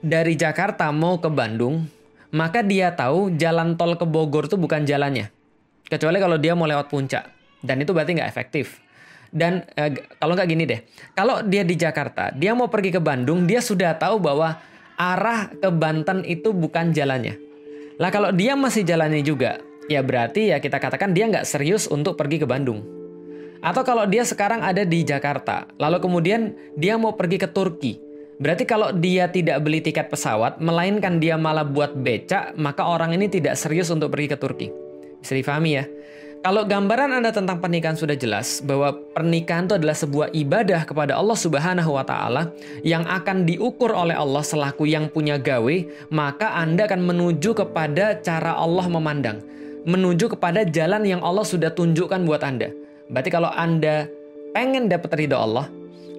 dari 0.06 0.38
Jakarta 0.38 0.94
mau 0.94 1.18
ke 1.18 1.26
Bandung, 1.26 1.90
maka 2.30 2.62
dia 2.62 2.94
tahu 2.94 3.34
jalan 3.34 3.74
tol 3.74 3.98
ke 3.98 4.06
Bogor 4.06 4.46
itu 4.46 4.62
bukan 4.62 4.86
jalannya. 4.86 5.34
Kecuali 5.90 6.22
kalau 6.22 6.38
dia 6.38 6.54
mau 6.54 6.70
lewat 6.70 6.86
puncak. 6.86 7.26
Dan 7.66 7.82
itu 7.82 7.90
berarti 7.90 8.14
nggak 8.14 8.30
efektif. 8.30 8.78
Dan 9.34 9.66
eh, 9.74 9.98
kalau 10.22 10.38
nggak 10.38 10.50
gini 10.54 10.70
deh, 10.70 10.86
kalau 11.18 11.42
dia 11.42 11.66
di 11.66 11.74
Jakarta, 11.74 12.30
dia 12.30 12.54
mau 12.54 12.70
pergi 12.70 12.94
ke 12.94 13.02
Bandung, 13.02 13.50
dia 13.50 13.58
sudah 13.58 13.98
tahu 13.98 14.22
bahwa 14.22 14.62
arah 14.94 15.50
ke 15.50 15.74
Banten 15.74 16.22
itu 16.30 16.54
bukan 16.54 16.94
jalannya. 16.94 17.42
Lah 17.98 18.14
kalau 18.14 18.30
dia 18.30 18.54
masih 18.54 18.86
jalannya 18.86 19.26
juga, 19.26 19.58
ya 19.90 20.06
berarti 20.06 20.54
ya 20.54 20.62
kita 20.62 20.78
katakan 20.78 21.10
dia 21.18 21.26
nggak 21.26 21.44
serius 21.44 21.90
untuk 21.90 22.22
pergi 22.22 22.38
ke 22.38 22.46
Bandung. 22.46 22.99
Atau 23.60 23.84
kalau 23.84 24.08
dia 24.08 24.24
sekarang 24.24 24.64
ada 24.64 24.88
di 24.88 25.04
Jakarta, 25.04 25.68
lalu 25.76 26.00
kemudian 26.00 26.56
dia 26.80 26.96
mau 26.96 27.16
pergi 27.16 27.38
ke 27.44 27.48
Turki. 27.52 28.00
Berarti 28.40 28.64
kalau 28.64 28.96
dia 28.96 29.28
tidak 29.28 29.60
beli 29.60 29.84
tiket 29.84 30.08
pesawat, 30.08 30.64
melainkan 30.64 31.20
dia 31.20 31.36
malah 31.36 31.68
buat 31.68 31.92
becak, 31.92 32.56
maka 32.56 32.88
orang 32.88 33.12
ini 33.12 33.28
tidak 33.28 33.60
serius 33.60 33.92
untuk 33.92 34.16
pergi 34.16 34.32
ke 34.32 34.38
Turki. 34.40 34.68
Bisa 35.20 35.36
difahami 35.36 35.72
ya? 35.76 35.84
Kalau 36.40 36.64
gambaran 36.64 37.20
Anda 37.20 37.36
tentang 37.36 37.60
pernikahan 37.60 38.00
sudah 38.00 38.16
jelas 38.16 38.64
bahwa 38.64 38.96
pernikahan 39.12 39.68
itu 39.68 39.76
adalah 39.76 39.92
sebuah 39.92 40.32
ibadah 40.32 40.88
kepada 40.88 41.20
Allah 41.20 41.36
Subhanahu 41.36 42.00
wa 42.00 42.08
taala 42.08 42.56
yang 42.80 43.04
akan 43.04 43.44
diukur 43.44 43.92
oleh 43.92 44.16
Allah 44.16 44.40
selaku 44.40 44.88
yang 44.88 45.12
punya 45.12 45.36
gawe, 45.36 46.08
maka 46.08 46.56
Anda 46.56 46.88
akan 46.88 47.12
menuju 47.12 47.60
kepada 47.60 48.24
cara 48.24 48.56
Allah 48.56 48.88
memandang, 48.88 49.44
menuju 49.84 50.32
kepada 50.40 50.64
jalan 50.64 51.04
yang 51.04 51.20
Allah 51.20 51.44
sudah 51.44 51.76
tunjukkan 51.76 52.24
buat 52.24 52.40
Anda. 52.40 52.72
Berarti 53.10 53.30
kalau 53.34 53.50
Anda 53.54 54.06
pengen 54.54 54.86
dapat 54.90 55.18
ridho 55.18 55.38
Allah, 55.38 55.68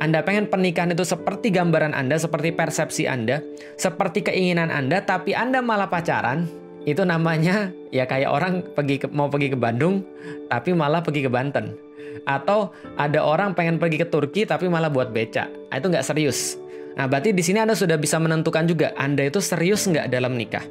anda 0.00 0.24
pengen 0.24 0.48
pernikahan 0.48 0.96
itu 0.96 1.04
seperti 1.04 1.52
gambaran 1.52 1.92
Anda, 1.92 2.16
seperti 2.16 2.56
persepsi 2.56 3.04
Anda, 3.04 3.44
seperti 3.76 4.24
keinginan 4.24 4.72
Anda, 4.72 5.04
tapi 5.04 5.36
Anda 5.36 5.60
malah 5.60 5.92
pacaran, 5.92 6.48
itu 6.88 7.04
namanya 7.04 7.68
ya 7.92 8.08
kayak 8.08 8.30
orang 8.32 8.64
pergi 8.72 9.04
ke, 9.04 9.06
mau 9.12 9.28
pergi 9.28 9.52
ke 9.52 9.58
Bandung 9.60 10.00
tapi 10.48 10.72
malah 10.72 11.04
pergi 11.04 11.28
ke 11.28 11.30
Banten. 11.30 11.76
Atau 12.24 12.72
ada 12.96 13.20
orang 13.20 13.52
pengen 13.52 13.80
pergi 13.80 14.00
ke 14.00 14.06
Turki 14.08 14.44
tapi 14.44 14.68
malah 14.68 14.88
buat 14.88 15.12
beca 15.12 15.48
nah, 15.48 15.76
itu 15.76 15.86
nggak 15.88 16.04
serius. 16.04 16.56
Nah 16.96 17.04
berarti 17.04 17.36
di 17.36 17.44
sini 17.44 17.60
anda 17.60 17.76
sudah 17.76 17.96
bisa 18.00 18.16
menentukan 18.16 18.64
juga 18.64 18.92
anda 18.96 19.24
itu 19.24 19.40
serius 19.40 19.84
nggak 19.84 20.08
dalam 20.08 20.36
nikah? 20.36 20.64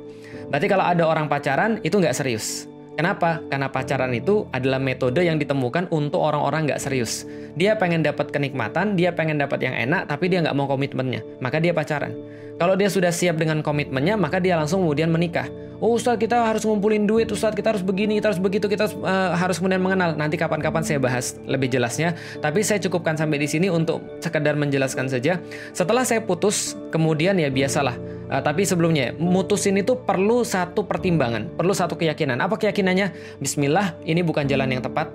Berarti 0.50 0.66
kalau 0.66 0.86
ada 0.86 1.06
orang 1.06 1.30
pacaran 1.30 1.78
itu 1.86 2.02
nggak 2.02 2.18
serius 2.18 2.66
Kenapa? 2.98 3.40
Karena 3.48 3.72
pacaran 3.72 4.12
itu 4.12 4.48
adalah 4.52 4.82
metode 4.82 5.24
yang 5.24 5.40
ditemukan 5.40 5.88
untuk 5.94 6.20
orang-orang 6.20 6.68
nggak 6.68 6.82
serius. 6.82 7.24
Dia 7.56 7.80
pengen 7.80 8.04
dapat 8.04 8.34
kenikmatan, 8.34 9.00
dia 9.00 9.16
pengen 9.16 9.40
dapat 9.40 9.64
yang 9.64 9.76
enak, 9.76 10.10
tapi 10.10 10.28
dia 10.28 10.44
nggak 10.44 10.58
mau 10.58 10.68
komitmennya. 10.68 11.24
Maka 11.40 11.64
dia 11.64 11.72
pacaran. 11.72 12.12
Kalau 12.60 12.76
dia 12.76 12.92
sudah 12.92 13.08
siap 13.08 13.40
dengan 13.40 13.64
komitmennya, 13.64 14.20
maka 14.20 14.44
dia 14.44 14.60
langsung 14.60 14.84
kemudian 14.84 15.08
menikah. 15.08 15.48
Oh 15.80 15.96
Ustadz 15.96 16.20
kita 16.20 16.44
harus 16.44 16.68
ngumpulin 16.68 17.08
duit, 17.08 17.32
Ustadz 17.32 17.56
kita 17.56 17.72
harus 17.72 17.80
begini, 17.80 18.20
kita 18.20 18.36
harus 18.36 18.42
begitu, 18.44 18.68
kita 18.68 18.92
uh, 19.00 19.32
harus 19.32 19.64
kemudian 19.64 19.80
mengenal. 19.80 20.12
Nanti 20.20 20.36
kapan-kapan 20.36 20.84
saya 20.84 21.00
bahas 21.00 21.40
lebih 21.48 21.72
jelasnya. 21.72 22.20
Tapi 22.44 22.60
saya 22.68 22.84
cukupkan 22.84 23.16
sampai 23.16 23.40
di 23.40 23.48
sini 23.48 23.72
untuk 23.72 24.04
sekedar 24.20 24.60
menjelaskan 24.60 25.08
saja. 25.08 25.40
Setelah 25.72 26.04
saya 26.04 26.20
putus, 26.20 26.76
kemudian 26.92 27.40
ya 27.40 27.48
biasalah. 27.48 27.96
Uh, 28.30 28.42
tapi 28.46 28.62
sebelumnya, 28.62 29.12
mutusin 29.18 29.82
itu 29.82 29.98
perlu 29.98 30.46
satu 30.46 30.86
pertimbangan, 30.86 31.50
perlu 31.58 31.74
satu 31.74 31.98
keyakinan. 31.98 32.38
Apa 32.38 32.62
keyakinannya? 32.62 33.38
Bismillah, 33.42 33.98
ini 34.06 34.22
bukan 34.22 34.46
jalan 34.46 34.70
yang 34.70 34.86
tepat. 34.86 35.10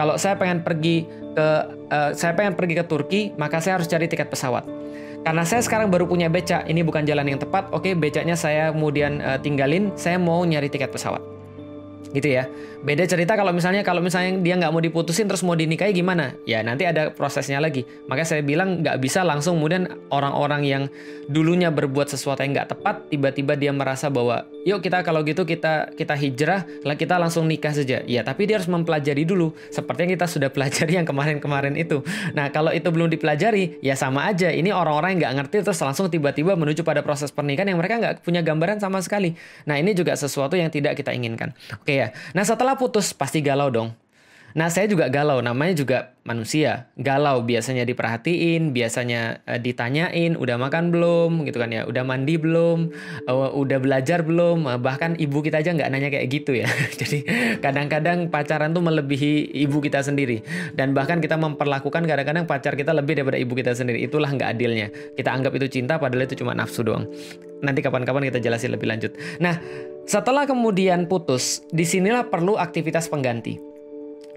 Kalau 0.00 0.16
saya 0.16 0.40
pengen 0.40 0.64
pergi 0.64 1.04
ke, 1.36 1.46
uh, 1.92 2.10
saya 2.16 2.32
pengen 2.32 2.56
pergi 2.56 2.74
ke 2.80 2.84
Turki, 2.88 3.20
maka 3.36 3.60
saya 3.60 3.76
harus 3.76 3.86
cari 3.90 4.08
tiket 4.08 4.32
pesawat 4.32 4.64
karena 5.18 5.42
saya 5.42 5.60
sekarang 5.60 5.90
baru 5.90 6.06
punya 6.06 6.30
beca, 6.30 6.62
ini 6.70 6.80
bukan 6.86 7.02
jalan 7.02 7.26
yang 7.26 7.42
tepat. 7.42 7.68
Oke, 7.74 7.90
becanya 7.92 8.38
saya 8.38 8.70
kemudian 8.70 9.18
uh, 9.18 9.36
tinggalin, 9.36 9.90
saya 9.98 10.14
mau 10.14 10.46
nyari 10.46 10.70
tiket 10.70 10.94
pesawat 10.94 11.37
gitu 12.12 12.28
ya. 12.28 12.48
Beda 12.78 13.02
cerita 13.10 13.34
kalau 13.34 13.50
misalnya 13.50 13.82
kalau 13.82 13.98
misalnya 13.98 14.38
dia 14.38 14.54
nggak 14.54 14.70
mau 14.70 14.78
diputusin 14.78 15.26
terus 15.26 15.42
mau 15.42 15.58
dinikahi 15.58 15.90
gimana? 15.90 16.38
Ya 16.46 16.62
nanti 16.62 16.86
ada 16.86 17.10
prosesnya 17.10 17.58
lagi. 17.58 17.82
Makanya 18.06 18.28
saya 18.38 18.42
bilang 18.46 18.86
nggak 18.86 19.02
bisa 19.02 19.26
langsung 19.26 19.58
kemudian 19.58 19.90
orang-orang 20.14 20.62
yang 20.62 20.82
dulunya 21.26 21.74
berbuat 21.74 22.06
sesuatu 22.06 22.40
yang 22.46 22.54
nggak 22.54 22.78
tepat 22.78 23.10
tiba-tiba 23.10 23.58
dia 23.58 23.74
merasa 23.74 24.06
bahwa 24.08 24.46
yuk 24.62 24.78
kita 24.78 25.02
kalau 25.02 25.26
gitu 25.26 25.42
kita 25.42 25.90
kita 25.98 26.14
hijrah 26.14 26.64
lah 26.86 26.94
kita 26.94 27.18
langsung 27.18 27.50
nikah 27.50 27.74
saja. 27.74 28.00
Ya 28.06 28.22
tapi 28.22 28.46
dia 28.46 28.62
harus 28.62 28.70
mempelajari 28.70 29.26
dulu 29.26 29.52
seperti 29.74 30.06
yang 30.06 30.12
kita 30.14 30.26
sudah 30.30 30.48
pelajari 30.54 31.02
yang 31.02 31.06
kemarin-kemarin 31.08 31.74
itu. 31.74 32.06
Nah 32.32 32.48
kalau 32.54 32.70
itu 32.70 32.88
belum 32.88 33.10
dipelajari 33.10 33.82
ya 33.82 33.98
sama 33.98 34.30
aja. 34.30 34.54
Ini 34.54 34.70
orang-orang 34.70 35.18
yang 35.18 35.20
nggak 35.26 35.34
ngerti 35.42 35.56
terus 35.66 35.82
langsung 35.82 36.06
tiba-tiba 36.06 36.54
menuju 36.54 36.86
pada 36.86 37.02
proses 37.02 37.34
pernikahan 37.34 37.74
yang 37.74 37.78
mereka 37.82 37.98
nggak 37.98 38.14
punya 38.22 38.40
gambaran 38.40 38.78
sama 38.78 39.02
sekali. 39.02 39.34
Nah 39.66 39.76
ini 39.82 39.98
juga 39.98 40.14
sesuatu 40.14 40.54
yang 40.54 40.70
tidak 40.70 40.94
kita 40.94 41.10
inginkan. 41.10 41.50
Oke 41.74 41.97
ya. 41.98 42.08
Nah 42.32 42.46
setelah 42.46 42.78
putus 42.78 43.10
pasti 43.10 43.42
galau 43.42 43.68
dong. 43.68 43.90
Nah 44.56 44.72
saya 44.72 44.88
juga 44.88 45.12
galau, 45.12 45.44
namanya 45.44 45.76
juga 45.76 45.98
manusia. 46.24 46.88
Galau 46.96 47.44
biasanya 47.44 47.84
diperhatiin, 47.84 48.72
biasanya 48.72 49.44
uh, 49.44 49.60
ditanyain, 49.60 50.40
udah 50.40 50.56
makan 50.56 50.88
belum, 50.88 51.44
gitu 51.44 51.60
kan 51.60 51.68
ya, 51.68 51.84
udah 51.84 52.02
mandi 52.02 52.40
belum, 52.40 52.88
uh, 53.28 53.52
udah 53.52 53.78
belajar 53.78 54.24
belum, 54.24 54.64
uh, 54.64 54.80
bahkan 54.80 55.20
ibu 55.20 55.44
kita 55.44 55.60
aja 55.60 55.76
nggak 55.76 55.88
nanya 55.92 56.08
kayak 56.08 56.26
gitu 56.32 56.56
ya. 56.56 56.68
Jadi 57.00 57.28
kadang-kadang 57.60 58.32
pacaran 58.32 58.72
tuh 58.72 58.80
melebihi 58.80 59.52
ibu 59.68 59.84
kita 59.84 60.00
sendiri. 60.00 60.40
Dan 60.72 60.96
bahkan 60.96 61.20
kita 61.20 61.36
memperlakukan 61.36 62.08
kadang-kadang 62.08 62.48
pacar 62.48 62.72
kita 62.72 62.96
lebih 62.96 63.20
daripada 63.20 63.36
ibu 63.36 63.52
kita 63.52 63.76
sendiri. 63.76 64.00
Itulah 64.00 64.32
nggak 64.32 64.58
adilnya. 64.58 64.88
Kita 65.12 65.28
anggap 65.28 65.52
itu 65.60 65.68
cinta 65.68 66.00
padahal 66.00 66.24
itu 66.24 66.40
cuma 66.40 66.56
nafsu 66.56 66.80
doang. 66.80 67.04
Nanti 67.60 67.84
kapan-kapan 67.84 68.32
kita 68.32 68.38
jelasin 68.40 68.70
lebih 68.74 68.86
lanjut. 68.86 69.12
Nah, 69.42 69.58
setelah 70.08 70.48
kemudian 70.48 71.04
putus, 71.04 71.60
di 71.68 71.84
sinilah 71.84 72.32
perlu 72.32 72.56
aktivitas 72.56 73.12
pengganti. 73.12 73.60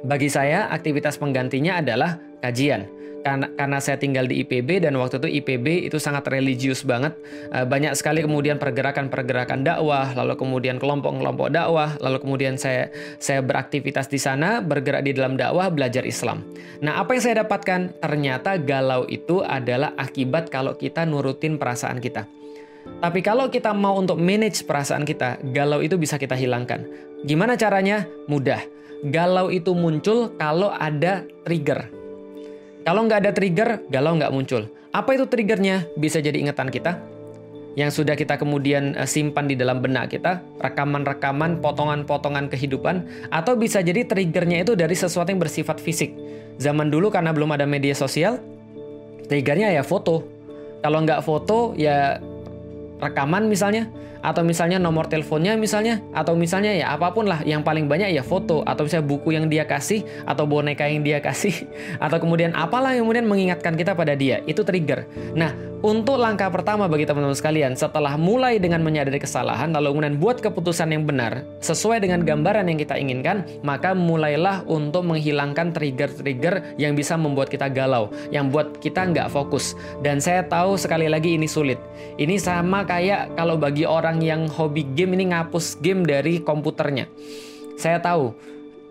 Bagi 0.03 0.27
saya, 0.27 0.67
aktivitas 0.67 1.15
penggantinya 1.15 1.79
adalah 1.79 2.19
kajian. 2.43 2.91
Karena, 3.21 3.47
karena 3.53 3.77
saya 3.79 3.95
tinggal 3.95 4.27
di 4.27 4.43
IPB 4.43 4.83
dan 4.83 4.97
waktu 4.97 5.21
itu 5.21 5.29
IPB 5.29 5.87
itu 5.87 5.95
sangat 5.95 6.27
religius 6.27 6.83
banget. 6.83 7.15
Eh, 7.55 7.63
banyak 7.63 7.95
sekali 7.95 8.19
kemudian 8.19 8.59
pergerakan-pergerakan 8.59 9.63
dakwah, 9.63 10.11
lalu 10.11 10.35
kemudian 10.35 10.75
kelompok-kelompok 10.75 11.53
dakwah, 11.53 11.95
lalu 12.03 12.17
kemudian 12.19 12.59
saya 12.59 12.91
saya 13.21 13.39
beraktivitas 13.39 14.11
di 14.11 14.19
sana, 14.19 14.59
bergerak 14.59 15.07
di 15.07 15.15
dalam 15.15 15.39
dakwah, 15.39 15.71
belajar 15.71 16.03
Islam. 16.03 16.43
Nah, 16.83 16.99
apa 16.99 17.15
yang 17.15 17.23
saya 17.23 17.35
dapatkan? 17.47 18.01
Ternyata 18.01 18.59
galau 18.59 19.07
itu 19.07 19.39
adalah 19.39 19.95
akibat 19.95 20.51
kalau 20.51 20.75
kita 20.75 21.07
nurutin 21.07 21.55
perasaan 21.55 22.01
kita. 22.03 22.40
Tapi 23.01 23.19
kalau 23.25 23.49
kita 23.49 23.73
mau 23.73 23.97
untuk 23.97 24.17
manage 24.21 24.65
perasaan 24.65 25.05
kita, 25.05 25.41
galau 25.53 25.81
itu 25.81 25.97
bisa 25.97 26.17
kita 26.17 26.37
hilangkan. 26.37 26.85
Gimana 27.25 27.57
caranya? 27.57 28.05
Mudah. 28.25 28.61
Galau 29.09 29.49
itu 29.49 29.73
muncul 29.73 30.33
kalau 30.37 30.69
ada 30.69 31.25
trigger. 31.45 31.89
Kalau 32.85 33.05
nggak 33.05 33.19
ada 33.25 33.31
trigger, 33.33 33.69
galau 33.89 34.17
nggak 34.17 34.33
muncul. 34.33 34.69
Apa 34.93 35.17
itu 35.17 35.25
triggernya? 35.25 35.89
Bisa 35.97 36.21
jadi 36.21 36.37
ingatan 36.37 36.69
kita, 36.69 37.01
yang 37.79 37.87
sudah 37.87 38.19
kita 38.19 38.35
kemudian 38.35 38.99
eh, 38.99 39.07
simpan 39.07 39.47
di 39.47 39.55
dalam 39.55 39.79
benak 39.79 40.11
kita, 40.11 40.43
rekaman-rekaman, 40.59 41.63
potongan-potongan 41.63 42.51
kehidupan, 42.51 43.07
atau 43.31 43.55
bisa 43.55 43.79
jadi 43.79 44.03
triggernya 44.03 44.67
itu 44.67 44.75
dari 44.75 44.95
sesuatu 44.95 45.31
yang 45.31 45.39
bersifat 45.39 45.79
fisik. 45.79 46.11
Zaman 46.59 46.91
dulu 46.91 47.07
karena 47.07 47.31
belum 47.31 47.55
ada 47.55 47.63
media 47.63 47.95
sosial, 47.95 48.43
triggernya 49.31 49.71
ya 49.71 49.83
foto. 49.87 50.27
Kalau 50.81 50.99
nggak 51.05 51.21
foto, 51.23 51.77
ya 51.77 52.19
rekaman 53.01 53.49
misalnya 53.49 53.89
atau 54.21 54.45
misalnya 54.45 54.77
nomor 54.77 55.09
teleponnya 55.09 55.57
misalnya 55.57 55.97
atau 56.13 56.37
misalnya 56.37 56.71
ya 56.77 56.93
apa 56.93 57.09
pun 57.09 57.25
lah 57.25 57.41
yang 57.41 57.65
paling 57.65 57.89
banyak 57.89 58.13
ya 58.13 58.21
foto 58.21 58.61
atau 58.61 58.85
misalnya 58.85 59.05
buku 59.09 59.33
yang 59.33 59.49
dia 59.49 59.65
kasih 59.65 60.05
atau 60.29 60.45
boneka 60.45 60.85
yang 60.85 61.01
dia 61.01 61.17
kasih 61.17 61.65
atau 62.05 62.21
kemudian 62.21 62.53
apalah 62.53 62.93
yang 62.93 63.09
kemudian 63.09 63.25
mengingatkan 63.25 63.73
kita 63.73 63.97
pada 63.97 64.13
dia 64.13 64.45
itu 64.45 64.61
trigger. 64.61 65.09
Nah, 65.33 65.71
untuk 65.81 66.21
langkah 66.21 66.45
pertama 66.53 66.85
bagi 66.85 67.09
teman-teman 67.09 67.33
sekalian, 67.33 67.73
setelah 67.73 68.13
mulai 68.13 68.61
dengan 68.61 68.85
menyadari 68.85 69.17
kesalahan, 69.17 69.73
lalu 69.73 69.97
kemudian 69.97 70.21
buat 70.21 70.37
keputusan 70.37 70.93
yang 70.93 71.09
benar 71.09 71.41
sesuai 71.57 72.05
dengan 72.05 72.21
gambaran 72.21 72.69
yang 72.69 72.77
kita 72.77 73.01
inginkan, 73.01 73.41
maka 73.65 73.97
mulailah 73.97 74.61
untuk 74.69 75.01
menghilangkan 75.09 75.73
trigger-trigger 75.73 76.77
yang 76.77 76.93
bisa 76.93 77.17
membuat 77.17 77.49
kita 77.49 77.65
galau, 77.65 78.13
yang 78.29 78.53
buat 78.53 78.77
kita 78.77 79.09
nggak 79.09 79.33
fokus. 79.33 79.73
Dan 80.05 80.21
saya 80.21 80.45
tahu 80.45 80.77
sekali 80.77 81.09
lagi 81.09 81.33
ini 81.33 81.49
sulit. 81.49 81.81
Ini 82.21 82.37
sama 82.37 82.85
kayak 82.91 83.39
kalau 83.39 83.55
bagi 83.55 83.87
orang 83.87 84.19
yang 84.19 84.51
hobi 84.51 84.83
game 84.91 85.15
ini 85.15 85.31
ngapus 85.31 85.79
game 85.79 86.03
dari 86.03 86.43
komputernya. 86.43 87.07
Saya 87.79 88.03
tahu 88.03 88.35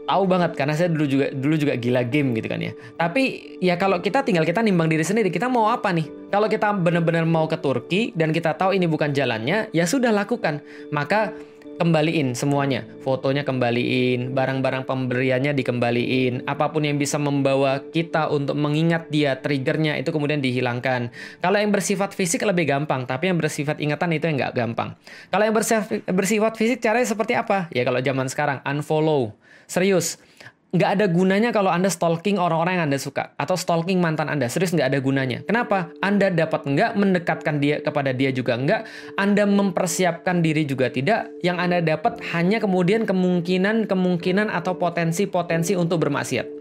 tahu 0.08 0.22
banget 0.26 0.56
karena 0.58 0.74
saya 0.74 0.88
dulu 0.90 1.06
juga 1.06 1.30
dulu 1.30 1.54
juga 1.60 1.76
gila 1.76 2.02
game 2.08 2.32
gitu 2.40 2.48
kan 2.48 2.64
ya. 2.64 2.72
Tapi 2.96 3.54
ya 3.60 3.76
kalau 3.76 4.00
kita 4.00 4.24
tinggal 4.24 4.48
kita 4.48 4.64
nimbang 4.64 4.88
diri 4.88 5.04
sendiri, 5.04 5.28
kita 5.28 5.52
mau 5.52 5.68
apa 5.68 5.92
nih? 5.92 6.08
Kalau 6.32 6.48
kita 6.48 6.72
benar-benar 6.72 7.28
mau 7.28 7.44
ke 7.44 7.60
Turki 7.60 8.16
dan 8.16 8.32
kita 8.32 8.56
tahu 8.56 8.72
ini 8.72 8.88
bukan 8.88 9.12
jalannya, 9.12 9.68
ya 9.76 9.84
sudah 9.84 10.10
lakukan. 10.10 10.64
Maka 10.88 11.36
kembaliin 11.80 12.36
semuanya. 12.36 12.84
Fotonya 13.00 13.40
kembaliin, 13.40 14.36
barang-barang 14.36 14.84
pemberiannya 14.84 15.56
dikembaliin, 15.56 16.44
apa 16.44 16.68
pun 16.68 16.84
yang 16.84 17.00
bisa 17.00 17.16
membawa 17.16 17.80
kita 17.80 18.28
untuk 18.28 18.60
mengingat 18.60 19.08
dia 19.08 19.40
triggernya 19.40 19.96
itu 19.96 20.12
kemudian 20.12 20.44
dihilangkan. 20.44 21.08
Kalau 21.40 21.56
yang 21.56 21.72
bersifat 21.72 22.12
fisik 22.12 22.44
lebih 22.44 22.68
gampang, 22.68 23.08
tapi 23.08 23.32
yang 23.32 23.40
bersifat 23.40 23.80
ingatan 23.80 24.12
itu 24.12 24.28
yang 24.28 24.36
nggak 24.36 24.52
gampang. 24.52 24.92
Kalau 25.32 25.44
yang 25.48 25.56
bersifat, 25.56 26.04
bersifat 26.12 26.52
fisik 26.60 26.84
caranya 26.84 27.08
seperti 27.08 27.32
apa? 27.32 27.72
Ya 27.72 27.88
kalau 27.88 28.04
zaman 28.04 28.28
sekarang 28.28 28.60
unfollow 28.68 29.32
Serius, 29.70 30.18
nggak 30.70 30.90
ada 30.98 31.06
gunanya 31.10 31.50
kalau 31.50 31.70
Anda 31.70 31.90
stalking 31.90 32.38
orang-orang 32.38 32.78
yang 32.78 32.84
Anda 32.90 32.98
suka 33.02 33.34
atau 33.34 33.58
stalking 33.58 33.98
mantan 33.98 34.30
Anda. 34.30 34.46
Serius 34.46 34.70
nggak 34.70 34.94
ada 34.94 34.98
gunanya. 35.02 35.38
Kenapa? 35.42 35.90
Anda 35.98 36.30
dapat 36.30 36.66
nggak 36.66 36.94
mendekatkan 36.94 37.58
dia 37.58 37.82
kepada 37.82 38.14
dia 38.14 38.30
juga 38.30 38.54
nggak. 38.54 38.86
Anda 39.18 39.44
mempersiapkan 39.50 40.42
diri 40.42 40.62
juga 40.66 40.92
tidak. 40.92 41.30
Yang 41.42 41.56
Anda 41.58 41.78
dapat 41.82 42.22
hanya 42.36 42.62
kemudian 42.62 43.02
kemungkinan-kemungkinan 43.02 44.46
atau 44.50 44.78
potensi-potensi 44.78 45.74
untuk 45.74 46.06
bermaksiat. 46.06 46.59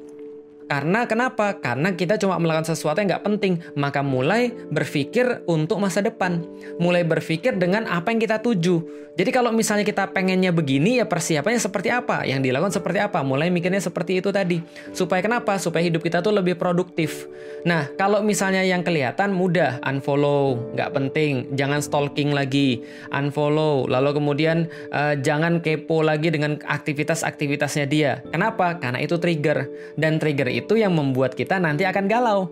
Karena 0.69 1.09
kenapa? 1.09 1.57
Karena 1.57 1.97
kita 1.97 2.21
cuma 2.21 2.37
melakukan 2.37 2.69
sesuatu 2.69 3.01
yang 3.01 3.09
nggak 3.17 3.25
penting. 3.25 3.57
Maka 3.73 4.05
mulai 4.05 4.53
berpikir 4.69 5.41
untuk 5.49 5.81
masa 5.81 6.05
depan. 6.05 6.45
Mulai 6.77 7.01
berpikir 7.01 7.57
dengan 7.57 7.89
apa 7.89 8.13
yang 8.13 8.21
kita 8.21 8.37
tuju. 8.37 9.09
Jadi 9.19 9.35
kalau 9.35 9.51
misalnya 9.51 9.83
kita 9.83 10.15
pengennya 10.15 10.55
begini, 10.55 11.03
ya 11.03 11.05
persiapannya 11.09 11.59
seperti 11.59 11.91
apa? 11.91 12.23
Yang 12.23 12.39
dilakukan 12.47 12.71
seperti 12.71 13.03
apa? 13.03 13.19
Mulai 13.19 13.51
mikirnya 13.51 13.83
seperti 13.83 14.23
itu 14.23 14.31
tadi. 14.31 14.63
Supaya 14.95 15.19
kenapa? 15.19 15.59
Supaya 15.59 15.83
hidup 15.83 15.99
kita 15.99 16.23
tuh 16.23 16.31
lebih 16.31 16.55
produktif. 16.55 17.27
Nah, 17.67 17.91
kalau 17.99 18.23
misalnya 18.23 18.63
yang 18.63 18.79
kelihatan 18.79 19.35
mudah, 19.35 19.83
unfollow, 19.83 20.71
nggak 20.71 20.95
penting. 20.95 21.51
Jangan 21.51 21.83
stalking 21.83 22.31
lagi, 22.31 22.79
unfollow. 23.11 23.91
Lalu 23.91 24.23
kemudian 24.23 24.71
uh, 24.95 25.19
jangan 25.19 25.59
kepo 25.59 25.99
lagi 25.99 26.31
dengan 26.31 26.55
aktivitas-aktivitasnya 26.63 27.91
dia. 27.91 28.23
Kenapa? 28.31 28.79
Karena 28.79 29.03
itu 29.03 29.19
trigger. 29.19 29.67
Dan 29.99 30.15
trigger 30.15 30.47
itu 30.59 30.77
yang 30.77 30.91
membuat 30.93 31.33
kita 31.33 31.57
nanti 31.57 31.87
akan 31.87 32.05
galau. 32.05 32.51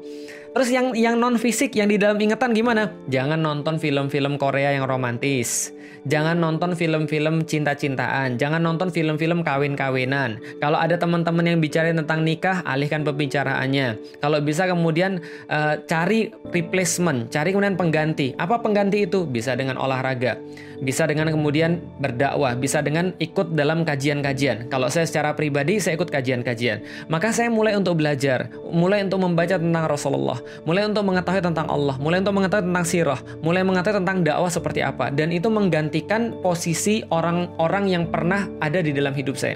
Terus 0.58 0.74
yang 0.74 0.98
yang 0.98 1.22
non 1.22 1.38
fisik 1.38 1.78
yang 1.78 1.86
di 1.86 2.02
dalam 2.02 2.18
ingatan 2.18 2.50
gimana? 2.50 2.90
Jangan 3.14 3.38
nonton 3.38 3.78
film-film 3.78 4.42
Korea 4.42 4.74
yang 4.74 4.90
romantis. 4.90 5.70
Jangan 6.08 6.40
nonton 6.40 6.72
film-film 6.72 7.44
cinta-cintaan, 7.44 8.40
jangan 8.40 8.64
nonton 8.64 8.88
film-film 8.88 9.44
kawin-kawinan. 9.44 10.40
Kalau 10.64 10.80
ada 10.80 10.96
teman-teman 10.96 11.44
yang 11.44 11.60
bicara 11.60 11.92
tentang 11.92 12.24
nikah, 12.24 12.64
alihkan 12.64 13.04
pembicaraannya. 13.04 14.00
Kalau 14.24 14.40
bisa 14.40 14.72
kemudian 14.72 15.20
uh, 15.52 15.76
cari 15.84 16.32
replacement, 16.56 17.28
cari 17.28 17.52
kemudian 17.52 17.76
pengganti. 17.76 18.32
Apa 18.40 18.64
pengganti 18.64 19.04
itu? 19.04 19.28
Bisa 19.28 19.60
dengan 19.60 19.76
olahraga, 19.76 20.40
bisa 20.80 21.04
dengan 21.12 21.28
kemudian 21.28 21.84
berdakwah, 22.00 22.56
bisa 22.56 22.80
dengan 22.80 23.12
ikut 23.20 23.52
dalam 23.52 23.84
kajian-kajian. 23.84 24.72
Kalau 24.72 24.88
saya 24.88 25.04
secara 25.04 25.36
pribadi 25.36 25.84
saya 25.84 26.00
ikut 26.00 26.08
kajian-kajian. 26.08 27.10
Maka 27.12 27.36
saya 27.36 27.52
mulai 27.52 27.76
untuk 27.76 28.00
belajar, 28.00 28.48
mulai 28.72 29.04
untuk 29.04 29.28
membaca 29.28 29.60
tentang 29.60 29.84
Rasulullah, 29.92 30.40
mulai 30.68 30.86
untuk 30.86 31.04
mengetahui 31.08 31.42
tentang 31.42 31.66
Allah, 31.72 31.96
mulai 31.98 32.22
untuk 32.22 32.36
mengetahui 32.38 32.70
tentang 32.70 32.86
sirah, 32.86 33.20
mulai 33.42 33.66
mengetahui 33.66 33.98
tentang 34.04 34.18
dakwah 34.22 34.52
seperti 34.52 34.86
apa 34.86 35.10
dan 35.10 35.34
itu 35.34 35.50
mengganti 35.50 35.88
menggantikan 35.88 36.36
posisi 36.44 37.06
orang-orang 37.14 37.86
yang 37.88 38.04
pernah 38.12 38.44
ada 38.60 38.84
di 38.84 38.92
dalam 38.92 39.16
hidup 39.16 39.40
saya. 39.40 39.56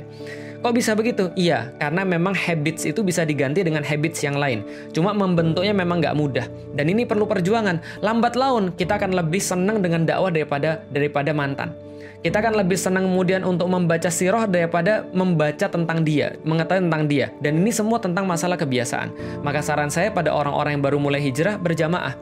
Kok 0.61 0.73
bisa 0.77 0.93
begitu? 0.93 1.33
Iya, 1.33 1.73
karena 1.81 2.05
memang 2.05 2.37
habits 2.37 2.85
itu 2.85 3.01
bisa 3.01 3.25
diganti 3.25 3.65
dengan 3.65 3.81
habits 3.81 4.21
yang 4.21 4.37
lain. 4.37 4.61
Cuma 4.93 5.09
membentuknya 5.09 5.73
memang 5.73 5.97
nggak 5.97 6.13
mudah. 6.13 6.45
Dan 6.77 6.93
ini 6.93 7.01
perlu 7.09 7.25
perjuangan. 7.25 7.81
Lambat 8.05 8.37
laun 8.37 8.69
kita 8.77 9.01
akan 9.01 9.17
lebih 9.17 9.41
senang 9.41 9.81
dengan 9.81 10.05
dakwah 10.05 10.29
daripada 10.29 10.85
daripada 10.93 11.33
mantan. 11.33 11.73
Kita 12.21 12.37
akan 12.37 12.53
lebih 12.53 12.77
senang 12.77 13.09
kemudian 13.09 13.41
untuk 13.41 13.65
membaca 13.65 14.05
sirah 14.13 14.45
daripada 14.45 15.09
membaca 15.09 15.65
tentang 15.65 16.05
dia, 16.05 16.37
mengetahui 16.45 16.85
tentang 16.85 17.09
dia. 17.09 17.33
Dan 17.41 17.65
ini 17.65 17.73
semua 17.73 17.97
tentang 17.97 18.29
masalah 18.29 18.61
kebiasaan. 18.61 19.41
Maka 19.41 19.65
saran 19.65 19.89
saya 19.89 20.13
pada 20.13 20.29
orang-orang 20.29 20.77
yang 20.77 20.85
baru 20.85 21.01
mulai 21.01 21.17
hijrah 21.17 21.57
berjamaah. 21.57 22.13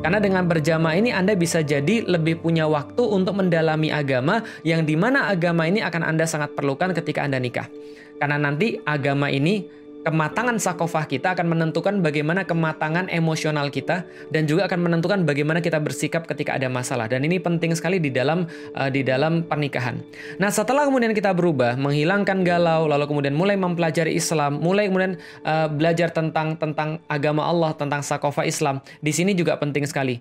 Karena 0.00 0.24
dengan 0.24 0.48
berjamaah 0.48 0.96
ini 0.96 1.12
Anda 1.12 1.36
bisa 1.36 1.60
jadi 1.60 2.00
lebih 2.00 2.40
punya 2.40 2.64
waktu 2.64 3.04
untuk 3.04 3.36
mendalami 3.36 3.92
agama 3.92 4.40
yang 4.64 4.88
di 4.88 4.96
mana 4.96 5.28
agama 5.28 5.68
ini 5.68 5.84
akan 5.84 6.00
Anda 6.00 6.24
sangat 6.24 6.56
perlukan 6.56 6.96
ketika 6.96 7.20
Anda 7.20 7.36
nikah. 7.36 7.68
Karena 8.16 8.40
nanti 8.40 8.80
agama 8.88 9.28
ini 9.28 9.68
kematangan 10.02 10.58
sakofah 10.58 11.06
kita 11.06 11.38
akan 11.38 11.46
menentukan 11.54 12.02
bagaimana 12.02 12.42
kematangan 12.42 13.06
emosional 13.06 13.70
kita 13.70 14.02
dan 14.34 14.50
juga 14.50 14.66
akan 14.66 14.90
menentukan 14.90 15.22
bagaimana 15.22 15.62
kita 15.62 15.78
bersikap 15.78 16.26
ketika 16.26 16.58
ada 16.58 16.66
masalah 16.66 17.06
dan 17.06 17.22
ini 17.22 17.38
penting 17.38 17.70
sekali 17.78 18.02
di 18.02 18.10
dalam 18.10 18.50
uh, 18.74 18.90
di 18.90 19.06
dalam 19.06 19.46
pernikahan. 19.46 20.02
Nah, 20.42 20.50
setelah 20.50 20.90
kemudian 20.90 21.14
kita 21.14 21.30
berubah, 21.30 21.78
menghilangkan 21.78 22.42
galau, 22.42 22.90
lalu 22.90 23.06
kemudian 23.06 23.34
mulai 23.38 23.54
mempelajari 23.54 24.18
Islam, 24.18 24.58
mulai 24.58 24.90
kemudian 24.90 25.14
uh, 25.46 25.70
belajar 25.70 26.10
tentang 26.10 26.58
tentang 26.58 26.98
agama 27.06 27.46
Allah, 27.46 27.70
tentang 27.78 28.02
sakofah 28.02 28.44
Islam. 28.44 28.82
Di 28.98 29.14
sini 29.14 29.38
juga 29.38 29.54
penting 29.54 29.86
sekali. 29.86 30.18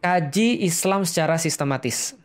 Kaji 0.00 0.64
Islam 0.64 1.04
secara 1.04 1.36
sistematis. 1.36 2.16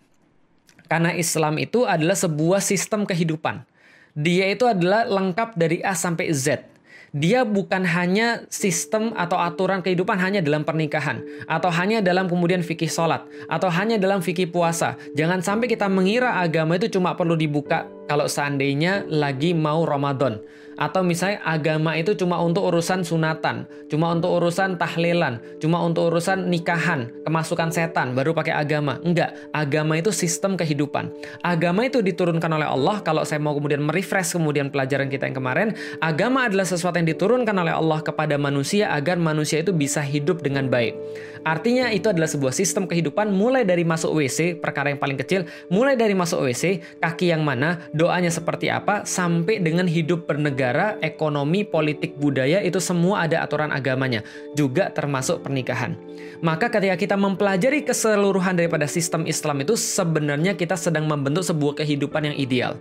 Karena 0.87 1.09
Islam 1.17 1.57
itu 1.57 1.89
adalah 1.89 2.13
sebuah 2.13 2.61
sistem 2.61 3.01
kehidupan. 3.03 3.65
Dia 4.13 4.45
itu 4.53 4.69
adalah 4.69 5.09
lengkap 5.09 5.57
dari 5.57 5.81
A 5.81 5.97
sampai 5.97 6.29
Z 6.29 6.72
dia 7.13 7.45
bukan 7.45 7.85
hanya 7.85 8.41
sistem 8.49 9.13
atau 9.13 9.37
aturan 9.37 9.85
kehidupan 9.85 10.17
hanya 10.17 10.41
dalam 10.41 10.65
pernikahan 10.65 11.21
atau 11.45 11.69
hanya 11.69 12.01
dalam 12.01 12.25
kemudian 12.25 12.65
fikih 12.65 12.89
sholat 12.89 13.21
atau 13.45 13.69
hanya 13.69 14.01
dalam 14.01 14.25
fikih 14.25 14.49
puasa. 14.49 14.97
Jangan 15.13 15.45
sampai 15.45 15.69
kita 15.69 15.85
mengira 15.85 16.41
agama 16.41 16.73
itu 16.81 16.89
cuma 16.89 17.13
perlu 17.13 17.37
dibuka 17.37 17.85
kalau 18.07 18.27
seandainya 18.27 19.07
lagi 19.07 19.55
mau 19.55 19.87
Ramadan 19.87 20.41
atau 20.77 21.05
misalnya 21.05 21.41
agama 21.45 21.93
itu 21.97 22.17
cuma 22.17 22.41
untuk 22.41 22.65
urusan 22.65 23.05
sunatan, 23.05 23.69
cuma 23.89 24.09
untuk 24.13 24.41
urusan 24.41 24.77
tahlilan, 24.77 25.37
cuma 25.61 25.81
untuk 25.85 26.09
urusan 26.09 26.49
nikahan, 26.49 27.09
kemasukan 27.25 27.69
setan, 27.69 28.17
baru 28.17 28.33
pakai 28.33 28.53
agama. 28.57 28.97
Enggak, 29.05 29.37
agama 29.53 29.97
itu 29.99 30.09
sistem 30.09 30.57
kehidupan. 30.57 31.13
Agama 31.45 31.85
itu 31.85 32.01
diturunkan 32.01 32.49
oleh 32.49 32.67
Allah. 32.67 33.01
Kalau 33.05 33.21
saya 33.21 33.37
mau 33.41 33.53
kemudian 33.53 33.81
merefresh 33.85 34.33
kemudian 34.33 34.73
pelajaran 34.73 35.09
kita 35.09 35.29
yang 35.29 35.37
kemarin, 35.37 35.67
agama 36.01 36.49
adalah 36.49 36.65
sesuatu 36.65 36.97
yang 36.97 37.09
diturunkan 37.09 37.53
oleh 37.53 37.73
Allah 37.73 38.01
kepada 38.01 38.35
manusia 38.41 38.89
agar 38.93 39.21
manusia 39.21 39.61
itu 39.61 39.71
bisa 39.71 40.01
hidup 40.01 40.41
dengan 40.41 40.67
baik. 40.67 40.97
Artinya 41.43 41.91
itu 41.91 42.07
adalah 42.07 42.31
sebuah 42.31 42.55
sistem 42.55 42.87
kehidupan 42.87 43.27
mulai 43.35 43.67
dari 43.67 43.83
masuk 43.83 44.15
WC, 44.15 44.63
perkara 44.63 44.95
yang 44.95 44.99
paling 44.99 45.19
kecil, 45.19 45.43
mulai 45.67 45.99
dari 45.99 46.15
masuk 46.15 46.39
WC, 46.39 46.97
kaki 47.03 47.35
yang 47.35 47.43
mana, 47.43 47.83
doanya 47.93 48.33
seperti 48.33 48.73
apa, 48.73 49.05
sampai 49.05 49.61
dengan 49.61 49.85
hidup 49.85 50.25
bernegara, 50.25 50.97
ekonomi, 50.99 51.61
politik, 51.61 52.17
budaya, 52.17 52.59
itu 52.65 52.81
semua 52.81 53.29
ada 53.29 53.45
aturan 53.45 53.69
agamanya, 53.69 54.25
juga 54.57 54.89
termasuk 54.89 55.45
pernikahan. 55.45 55.93
Maka 56.41 56.67
ketika 56.73 56.97
kita 56.97 57.15
mempelajari 57.15 57.85
keseluruhan 57.85 58.57
daripada 58.57 58.89
sistem 58.89 59.29
Islam 59.29 59.61
itu, 59.63 59.77
sebenarnya 59.77 60.57
kita 60.57 60.75
sedang 60.75 61.05
membentuk 61.05 61.45
sebuah 61.45 61.85
kehidupan 61.85 62.33
yang 62.33 62.35
ideal 62.35 62.75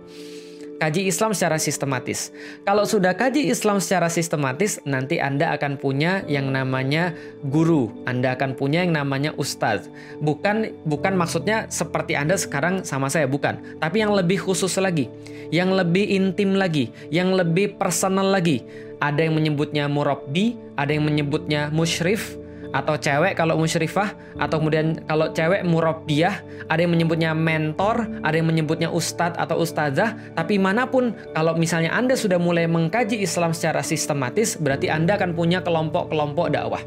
kaji 0.83 1.07
Islam 1.07 1.31
secara 1.31 1.55
sistematis. 1.55 2.35
Kalau 2.67 2.83
sudah 2.83 3.15
kaji 3.15 3.47
Islam 3.47 3.79
secara 3.79 4.11
sistematis, 4.11 4.83
nanti 4.83 5.15
Anda 5.15 5.55
akan 5.55 5.79
punya 5.79 6.27
yang 6.27 6.51
namanya 6.51 7.15
guru, 7.47 7.87
Anda 8.03 8.35
akan 8.35 8.59
punya 8.59 8.83
yang 8.83 8.91
namanya 8.91 9.31
ustadz. 9.39 9.87
Bukan 10.19 10.75
bukan 10.83 11.15
maksudnya 11.15 11.71
seperti 11.71 12.19
Anda 12.19 12.35
sekarang 12.35 12.83
sama 12.83 13.07
saya, 13.07 13.31
bukan. 13.31 13.79
Tapi 13.79 14.03
yang 14.03 14.11
lebih 14.11 14.43
khusus 14.43 14.75
lagi, 14.75 15.07
yang 15.55 15.71
lebih 15.71 16.03
intim 16.03 16.59
lagi, 16.59 16.91
yang 17.07 17.31
lebih 17.31 17.79
personal 17.79 18.27
lagi. 18.27 18.67
Ada 18.99 19.23
yang 19.23 19.39
menyebutnya 19.39 19.87
murabbi, 19.87 20.59
ada 20.75 20.91
yang 20.91 21.07
menyebutnya 21.07 21.71
musyrif, 21.71 22.35
atau 22.73 22.97
cewek 22.97 23.37
kalau 23.37 23.55
musyrifah 23.55 24.17
atau 24.41 24.57
kemudian 24.57 24.97
kalau 25.05 25.29
cewek 25.29 25.61
murabbiyah 25.61 26.41
ada 26.67 26.81
yang 26.81 26.91
menyebutnya 26.91 27.31
mentor 27.37 28.09
ada 28.25 28.35
yang 28.35 28.49
menyebutnya 28.49 28.89
ustadz 28.89 29.37
atau 29.37 29.61
ustazah 29.61 30.17
tapi 30.33 30.57
mana 30.57 30.89
pun 30.89 31.13
kalau 31.37 31.53
misalnya 31.53 31.93
Anda 31.93 32.17
sudah 32.17 32.41
mulai 32.41 32.65
mengkaji 32.65 33.21
Islam 33.21 33.53
secara 33.53 33.85
sistematis 33.85 34.57
berarti 34.57 34.89
Anda 34.89 35.21
akan 35.21 35.37
punya 35.37 35.61
kelompok-kelompok 35.61 36.49
dakwah 36.49 36.81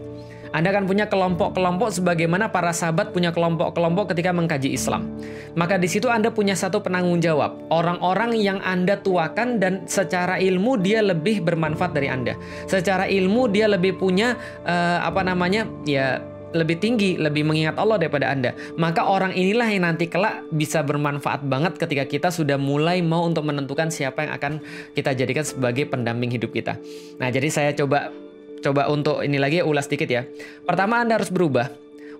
anda 0.55 0.71
akan 0.71 0.85
punya 0.87 1.07
kelompok-kelompok 1.11 1.89
sebagaimana 1.91 2.51
para 2.51 2.71
sahabat 2.71 3.11
punya 3.11 3.35
kelompok-kelompok 3.35 4.15
ketika 4.15 4.31
mengkaji 4.31 4.75
Islam. 4.75 5.09
Maka 5.57 5.81
di 5.81 5.89
situ 5.89 6.13
Anda 6.13 6.29
punya 6.31 6.53
satu 6.53 6.85
penanggung 6.85 7.19
jawab. 7.25 7.57
Orang-orang 7.73 8.37
yang 8.37 8.61
Anda 8.61 9.01
tuakan 9.01 9.59
dan 9.59 9.89
secara 9.89 10.37
ilmu 10.37 10.79
dia 10.79 11.01
lebih 11.01 11.41
bermanfaat 11.43 11.97
dari 11.97 12.13
Anda. 12.13 12.37
Secara 12.69 13.09
ilmu 13.09 13.49
dia 13.49 13.67
lebih 13.67 13.97
punya 13.97 14.37
uh, 14.69 15.01
apa 15.03 15.25
namanya? 15.25 15.69
ya 15.87 16.21
lebih 16.55 16.81
tinggi, 16.81 17.21
lebih 17.21 17.45
mengingat 17.45 17.77
Allah 17.77 18.01
daripada 18.01 18.33
Anda. 18.33 18.57
Maka 18.81 19.05
orang 19.05 19.37
inilah 19.37 19.69
yang 19.69 19.85
nanti 19.85 20.09
kelak 20.09 20.47
bisa 20.49 20.81
bermanfaat 20.81 21.45
banget 21.45 21.77
ketika 21.77 22.09
kita 22.09 22.29
sudah 22.33 22.57
mulai 22.57 23.05
mau 23.05 23.29
untuk 23.29 23.45
menentukan 23.45 23.93
siapa 23.93 24.25
yang 24.25 24.33
akan 24.37 24.53
kita 24.97 25.13
jadikan 25.13 25.45
sebagai 25.45 25.85
pendamping 25.91 26.33
hidup 26.33 26.57
kita. 26.57 26.81
Nah, 27.21 27.29
jadi 27.29 27.49
saya 27.53 27.71
coba 27.77 28.09
coba 28.63 28.89
untuk 28.93 29.25
ini 29.25 29.37
lagi 29.41 29.61
ulas 29.61 29.89
sedikit 29.89 30.09
ya. 30.09 30.23
Pertama 30.65 31.03
Anda 31.03 31.19
harus 31.21 31.33
berubah. 31.33 31.69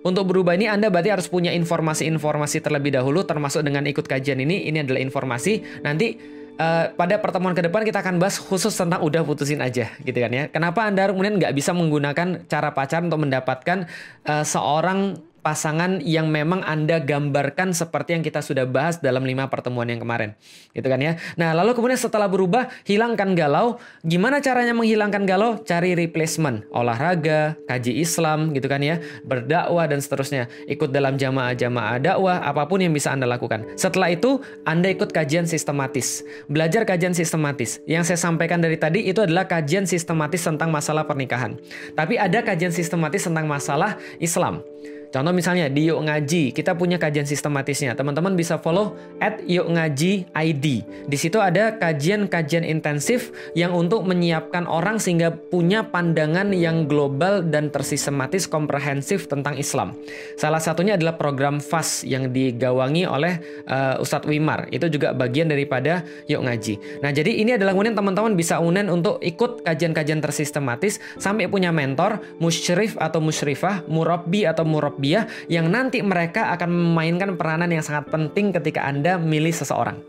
Untuk 0.05 0.29
berubah 0.29 0.55
ini 0.55 0.69
Anda 0.69 0.87
berarti 0.87 1.09
harus 1.11 1.27
punya 1.27 1.51
informasi-informasi 1.51 2.63
terlebih 2.63 2.95
dahulu 2.95 3.25
termasuk 3.25 3.65
dengan 3.65 3.83
ikut 3.89 4.05
kajian 4.05 4.39
ini. 4.39 4.69
Ini 4.69 4.85
adalah 4.85 5.01
informasi. 5.03 5.83
Nanti 5.83 6.15
uh, 6.57 6.93
pada 6.93 7.17
pertemuan 7.19 7.53
ke 7.53 7.65
depan 7.65 7.85
kita 7.85 8.01
akan 8.01 8.21
bahas 8.21 8.37
khusus 8.37 8.73
tentang 8.73 9.01
udah 9.01 9.25
putusin 9.25 9.61
aja 9.61 9.93
gitu 10.01 10.17
kan 10.17 10.31
ya. 10.33 10.43
Kenapa 10.49 10.85
Anda 10.85 11.09
kemudian 11.09 11.41
nggak 11.41 11.53
bisa 11.53 11.71
menggunakan 11.73 12.45
cara 12.49 12.69
pacaran 12.73 13.09
untuk 13.09 13.21
mendapatkan 13.25 13.89
uh, 14.25 14.45
seorang 14.45 15.17
pasangan 15.47 16.03
yang 16.03 16.27
memang 16.27 16.59
Anda 16.67 16.99
gambarkan 16.99 17.71
seperti 17.71 18.19
yang 18.19 18.23
kita 18.27 18.43
sudah 18.43 18.67
bahas 18.67 18.99
dalam 18.99 19.23
lima 19.23 19.47
pertemuan 19.47 19.87
yang 19.87 20.03
kemarin. 20.03 20.35
Gitu 20.75 20.83
kan 20.83 20.99
ya. 20.99 21.15
Nah, 21.39 21.55
lalu 21.55 21.71
kemudian 21.71 21.95
setelah 21.95 22.27
berubah, 22.27 22.67
hilangkan 22.83 23.31
galau. 23.31 23.79
Gimana 24.03 24.43
caranya 24.43 24.75
menghilangkan 24.75 25.23
galau? 25.23 25.55
Cari 25.63 25.95
replacement. 25.95 26.67
Olahraga, 26.75 27.55
kaji 27.63 28.03
Islam 28.03 28.51
gitu 28.51 28.67
kan 28.67 28.83
ya. 28.83 28.99
Berdakwah 29.23 29.87
dan 29.87 30.03
seterusnya. 30.03 30.51
Ikut 30.67 30.91
dalam 30.91 31.15
jamaah-jamaah 31.15 32.03
dakwah, 32.03 32.43
apa 32.43 32.67
pun 32.67 32.83
yang 32.83 32.91
bisa 32.91 33.15
Anda 33.15 33.23
lakukan. 33.23 33.63
Setelah 33.79 34.11
itu, 34.11 34.43
Anda 34.67 34.91
ikut 34.91 35.15
kajian 35.15 35.47
sistematis. 35.47 36.27
Belajar 36.51 36.83
kajian 36.83 37.15
sistematis. 37.15 37.79
Yang 37.87 38.11
saya 38.11 38.19
sampaikan 38.19 38.59
dari 38.59 38.75
tadi 38.75 39.07
itu 39.07 39.23
adalah 39.23 39.47
kajian 39.47 39.87
sistematis 39.87 40.43
tentang 40.43 40.75
masalah 40.75 41.07
pernikahan. 41.07 41.55
Tapi 41.95 42.19
ada 42.19 42.43
kajian 42.43 42.75
sistematis 42.75 43.23
tentang 43.23 43.47
masalah 43.47 43.95
Islam. 44.19 44.59
Contoh 45.07 45.31
misalnya 45.31 45.71
di 45.71 45.87
Yuk 45.87 46.03
Ngaji, 46.03 46.51
kita 46.51 46.75
punya 46.75 46.99
kajian 46.99 47.23
sistematisnya. 47.23 47.95
Teman-teman 47.95 48.35
bisa 48.35 48.59
follow 48.59 48.99
at 49.23 49.39
Yuk 49.47 49.71
Ngaji 49.71 50.27
ID. 50.35 50.65
Di 51.07 51.17
situ 51.17 51.39
ada 51.39 51.79
kajian-kajian 51.79 52.67
intensif 52.67 53.31
yang 53.55 53.71
untuk 53.71 54.03
menyiapkan 54.03 54.67
orang 54.67 54.99
sehingga 54.99 55.31
punya 55.31 55.87
pandangan 55.87 56.51
yang 56.51 56.85
global 56.91 57.39
dan 57.39 57.71
tersistematis 57.71 58.45
komprehensif 58.51 59.31
tentang 59.31 59.55
Islam. 59.55 59.95
Salah 60.35 60.59
satunya 60.59 60.99
adalah 60.99 61.15
program 61.15 61.63
FAS 61.63 62.03
yang 62.03 62.35
digawangi 62.35 63.07
oleh 63.07 63.39
uh, 63.67 64.03
Ustadz 64.03 64.27
Wimar. 64.27 64.67
Itu 64.75 64.91
juga 64.91 65.15
bagian 65.15 65.47
daripada 65.47 66.03
Yuk 66.27 66.43
Ngaji. 66.43 66.73
Nah, 66.99 67.15
jadi 67.15 67.31
ini 67.31 67.55
adalah 67.55 67.71
kemudian 67.71 67.95
teman-teman 67.95 68.35
bisa 68.35 68.59
unen 68.59 68.91
untuk 68.91 69.23
ikut 69.23 69.63
kajian-kajian 69.63 70.19
tersistematis 70.19 70.99
sampai 71.15 71.47
punya 71.47 71.71
mentor, 71.71 72.19
musyrif 72.43 72.99
atau 72.99 73.23
musyrifah, 73.23 73.87
murabbi 73.87 74.43
atau 74.43 74.67
murabbi 74.67 74.96
Rabbiyah 74.97 75.29
yang 75.45 75.69
nanti 75.69 76.01
mereka 76.01 76.49
akan 76.57 76.73
memainkan 76.73 77.37
peranan 77.37 77.69
yang 77.69 77.85
sangat 77.85 78.09
penting 78.09 78.49
ketika 78.49 78.81
Anda 78.81 79.21
milih 79.21 79.53
seseorang. 79.53 80.01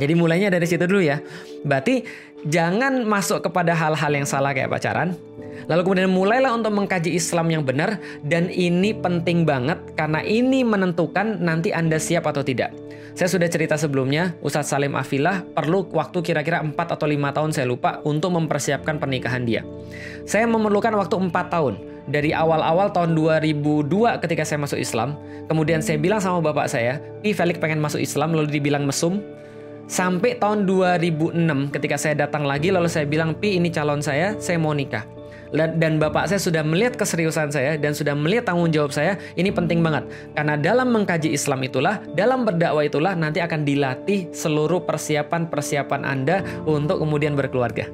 Jadi 0.00 0.16
mulainya 0.16 0.48
dari 0.48 0.64
situ 0.64 0.88
dulu 0.88 1.04
ya. 1.04 1.20
Berarti 1.60 2.08
jangan 2.48 3.04
masuk 3.04 3.44
kepada 3.44 3.76
hal-hal 3.76 4.08
yang 4.16 4.24
salah 4.24 4.56
kayak 4.56 4.72
pacaran. 4.72 5.12
Lalu 5.68 5.80
kemudian 5.84 6.08
mulailah 6.08 6.54
untuk 6.56 6.72
mengkaji 6.72 7.12
Islam 7.12 7.52
yang 7.52 7.66
benar 7.66 8.00
dan 8.24 8.48
ini 8.48 8.96
penting 8.96 9.44
banget 9.44 9.76
karena 9.98 10.24
ini 10.24 10.64
menentukan 10.64 11.44
nanti 11.44 11.74
Anda 11.74 12.00
siap 12.00 12.24
atau 12.24 12.40
tidak. 12.40 12.72
Saya 13.18 13.26
sudah 13.26 13.50
cerita 13.50 13.74
sebelumnya, 13.74 14.38
Ustadz 14.46 14.70
Salim 14.70 14.94
Afilah 14.94 15.42
perlu 15.42 15.90
waktu 15.90 16.22
kira-kira 16.22 16.62
4 16.62 16.78
atau 16.78 17.02
5 17.02 17.18
tahun 17.34 17.50
saya 17.50 17.66
lupa 17.66 17.98
untuk 18.06 18.30
mempersiapkan 18.30 19.02
pernikahan 19.02 19.42
dia. 19.42 19.66
Saya 20.22 20.46
memerlukan 20.46 20.94
waktu 20.94 21.18
4 21.26 21.34
tahun 21.50 21.97
dari 22.08 22.32
awal-awal 22.32 22.90
tahun 22.90 23.12
2002 23.14 23.88
ketika 24.24 24.42
saya 24.42 24.58
masuk 24.64 24.80
Islam. 24.80 25.14
Kemudian 25.48 25.80
saya 25.84 26.00
bilang 26.00 26.20
sama 26.20 26.40
bapak 26.40 26.68
saya, 26.68 27.00
Pi 27.20 27.32
Felix 27.32 27.60
pengen 27.60 27.80
masuk 27.80 28.00
Islam, 28.00 28.32
lalu 28.36 28.48
dibilang 28.52 28.84
mesum. 28.88 29.20
Sampai 29.88 30.36
tahun 30.36 30.68
2006 30.68 31.72
ketika 31.72 31.96
saya 31.96 32.28
datang 32.28 32.44
lagi, 32.44 32.68
lalu 32.68 32.92
saya 32.92 33.08
bilang, 33.08 33.32
Pi 33.32 33.56
ini 33.56 33.72
calon 33.72 34.04
saya, 34.04 34.36
saya 34.36 34.60
mau 34.60 34.76
nikah. 34.76 35.04
Dan 35.48 35.96
bapak 35.96 36.28
saya 36.28 36.36
sudah 36.36 36.60
melihat 36.60 37.00
keseriusan 37.00 37.48
saya 37.48 37.80
dan 37.80 37.96
sudah 37.96 38.12
melihat 38.12 38.52
tanggung 38.52 38.68
jawab 38.68 38.92
saya, 38.92 39.16
ini 39.32 39.48
penting 39.48 39.80
banget. 39.80 40.04
Karena 40.36 40.60
dalam 40.60 40.92
mengkaji 40.92 41.32
Islam 41.32 41.64
itulah, 41.64 42.04
dalam 42.12 42.44
berdakwah 42.44 42.84
itulah 42.84 43.16
nanti 43.16 43.40
akan 43.40 43.64
dilatih 43.64 44.28
seluruh 44.28 44.84
persiapan-persiapan 44.84 46.04
Anda 46.04 46.44
untuk 46.68 47.00
kemudian 47.00 47.32
berkeluarga. 47.32 47.88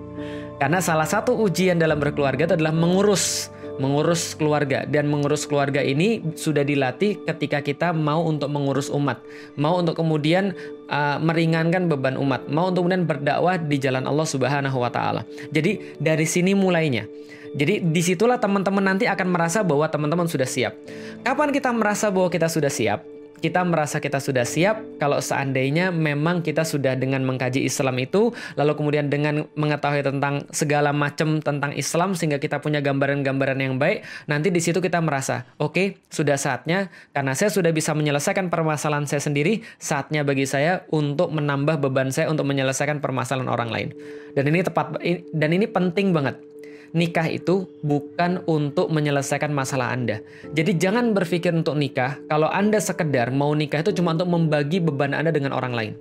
Karena 0.59 0.83
salah 0.83 1.07
satu 1.07 1.39
ujian 1.47 1.79
dalam 1.79 2.03
berkeluarga 2.03 2.51
itu 2.51 2.55
adalah 2.59 2.75
mengurus 2.75 3.55
mengurus 3.79 4.39
keluarga 4.39 4.87
dan 4.87 5.11
mengurus 5.11 5.47
keluarga 5.47 5.83
ini 5.83 6.23
sudah 6.39 6.63
dilatih 6.63 7.19
ketika 7.27 7.59
kita 7.63 7.89
mau 7.91 8.23
untuk 8.23 8.51
mengurus 8.51 8.91
umat, 8.91 9.19
mau 9.59 9.79
untuk 9.79 9.99
kemudian 9.99 10.55
uh, 10.91 11.19
meringankan 11.19 11.91
beban 11.91 12.15
umat, 12.19 12.47
mau 12.51 12.71
untuk 12.71 12.87
kemudian 12.87 13.07
berdakwah 13.07 13.59
di 13.59 13.77
jalan 13.79 14.07
Allah 14.07 14.27
Subhanahu 14.27 14.79
wa 14.79 14.91
taala. 14.91 15.27
Jadi 15.51 15.99
dari 15.99 16.27
sini 16.27 16.55
mulainya. 16.55 17.07
Jadi 17.55 17.87
di 17.87 18.03
situlah 18.03 18.43
teman-teman 18.43 18.83
nanti 18.83 19.07
akan 19.07 19.31
merasa 19.31 19.63
bahwa 19.63 19.87
teman-teman 19.87 20.27
sudah 20.27 20.47
siap. 20.47 20.75
Kapan 21.23 21.55
kita 21.55 21.71
merasa 21.71 22.11
bahwa 22.11 22.27
kita 22.27 22.51
sudah 22.51 22.67
siap? 22.67 23.14
Kita 23.45 23.61
merasa 23.61 24.01
kita 24.01 24.25
sudah 24.25 24.49
siap 24.49 24.81
kalau 24.97 25.21
seandainya 25.21 25.93
memang 25.93 26.41
kita 26.41 26.65
sudah 26.65 26.97
dengan 26.97 27.21
mengkaji 27.29 27.61
Islam 27.69 28.01
itu 28.01 28.33
lalu 28.57 28.73
kemudian 28.73 29.13
dengan 29.13 29.45
mengetahui 29.53 30.01
tentang 30.01 30.49
segala 30.49 30.97
macam 30.97 31.45
tentang 31.45 31.77
Islam 31.77 32.17
sehingga 32.17 32.41
kita 32.41 32.65
punya 32.65 32.81
gambaran-gambaran 32.81 33.61
yang 33.61 33.77
baik 33.77 34.01
nanti 34.25 34.49
di 34.49 34.65
situ 34.65 34.81
kita 34.81 35.05
merasa 35.05 35.45
oke 35.61 35.77
okay, 35.77 35.87
sudah 36.09 36.41
saatnya 36.41 36.89
karena 37.13 37.37
saya 37.37 37.53
sudah 37.53 37.69
bisa 37.69 37.93
menyelesaikan 37.93 38.49
permasalahan 38.49 39.05
saya 39.05 39.21
sendiri 39.21 39.61
saatnya 39.77 40.25
bagi 40.25 40.49
saya 40.49 40.89
untuk 40.89 41.29
menambah 41.29 41.85
beban 41.85 42.09
saya 42.09 42.33
untuk 42.33 42.49
menyelesaikan 42.49 43.05
permasalahan 43.05 43.51
orang 43.53 43.69
lain. 43.69 43.89
Dan 44.33 44.49
ini 44.51 44.65
tepat 44.65 44.97
dan 45.31 45.51
ini 45.53 45.69
penting 45.69 46.17
banget 46.17 46.54
nikah 46.95 47.27
itu 47.27 47.67
bukan 47.83 48.41
untuk 48.47 48.89
menyelesaikan 48.89 49.51
masalah 49.51 49.91
Anda. 49.91 50.23
Jadi 50.55 50.79
jangan 50.79 51.11
berpikir 51.11 51.51
untuk 51.51 51.75
nikah 51.75 52.23
kalau 52.31 52.47
Anda 52.47 52.79
sekedar 52.79 53.35
mau 53.35 53.51
nikah 53.53 53.83
itu 53.83 53.99
cuma 53.99 54.15
untuk 54.15 54.31
membagi 54.31 54.79
beban 54.79 55.13
Anda 55.13 55.35
dengan 55.35 55.53
orang 55.53 55.75
lain. 55.75 55.95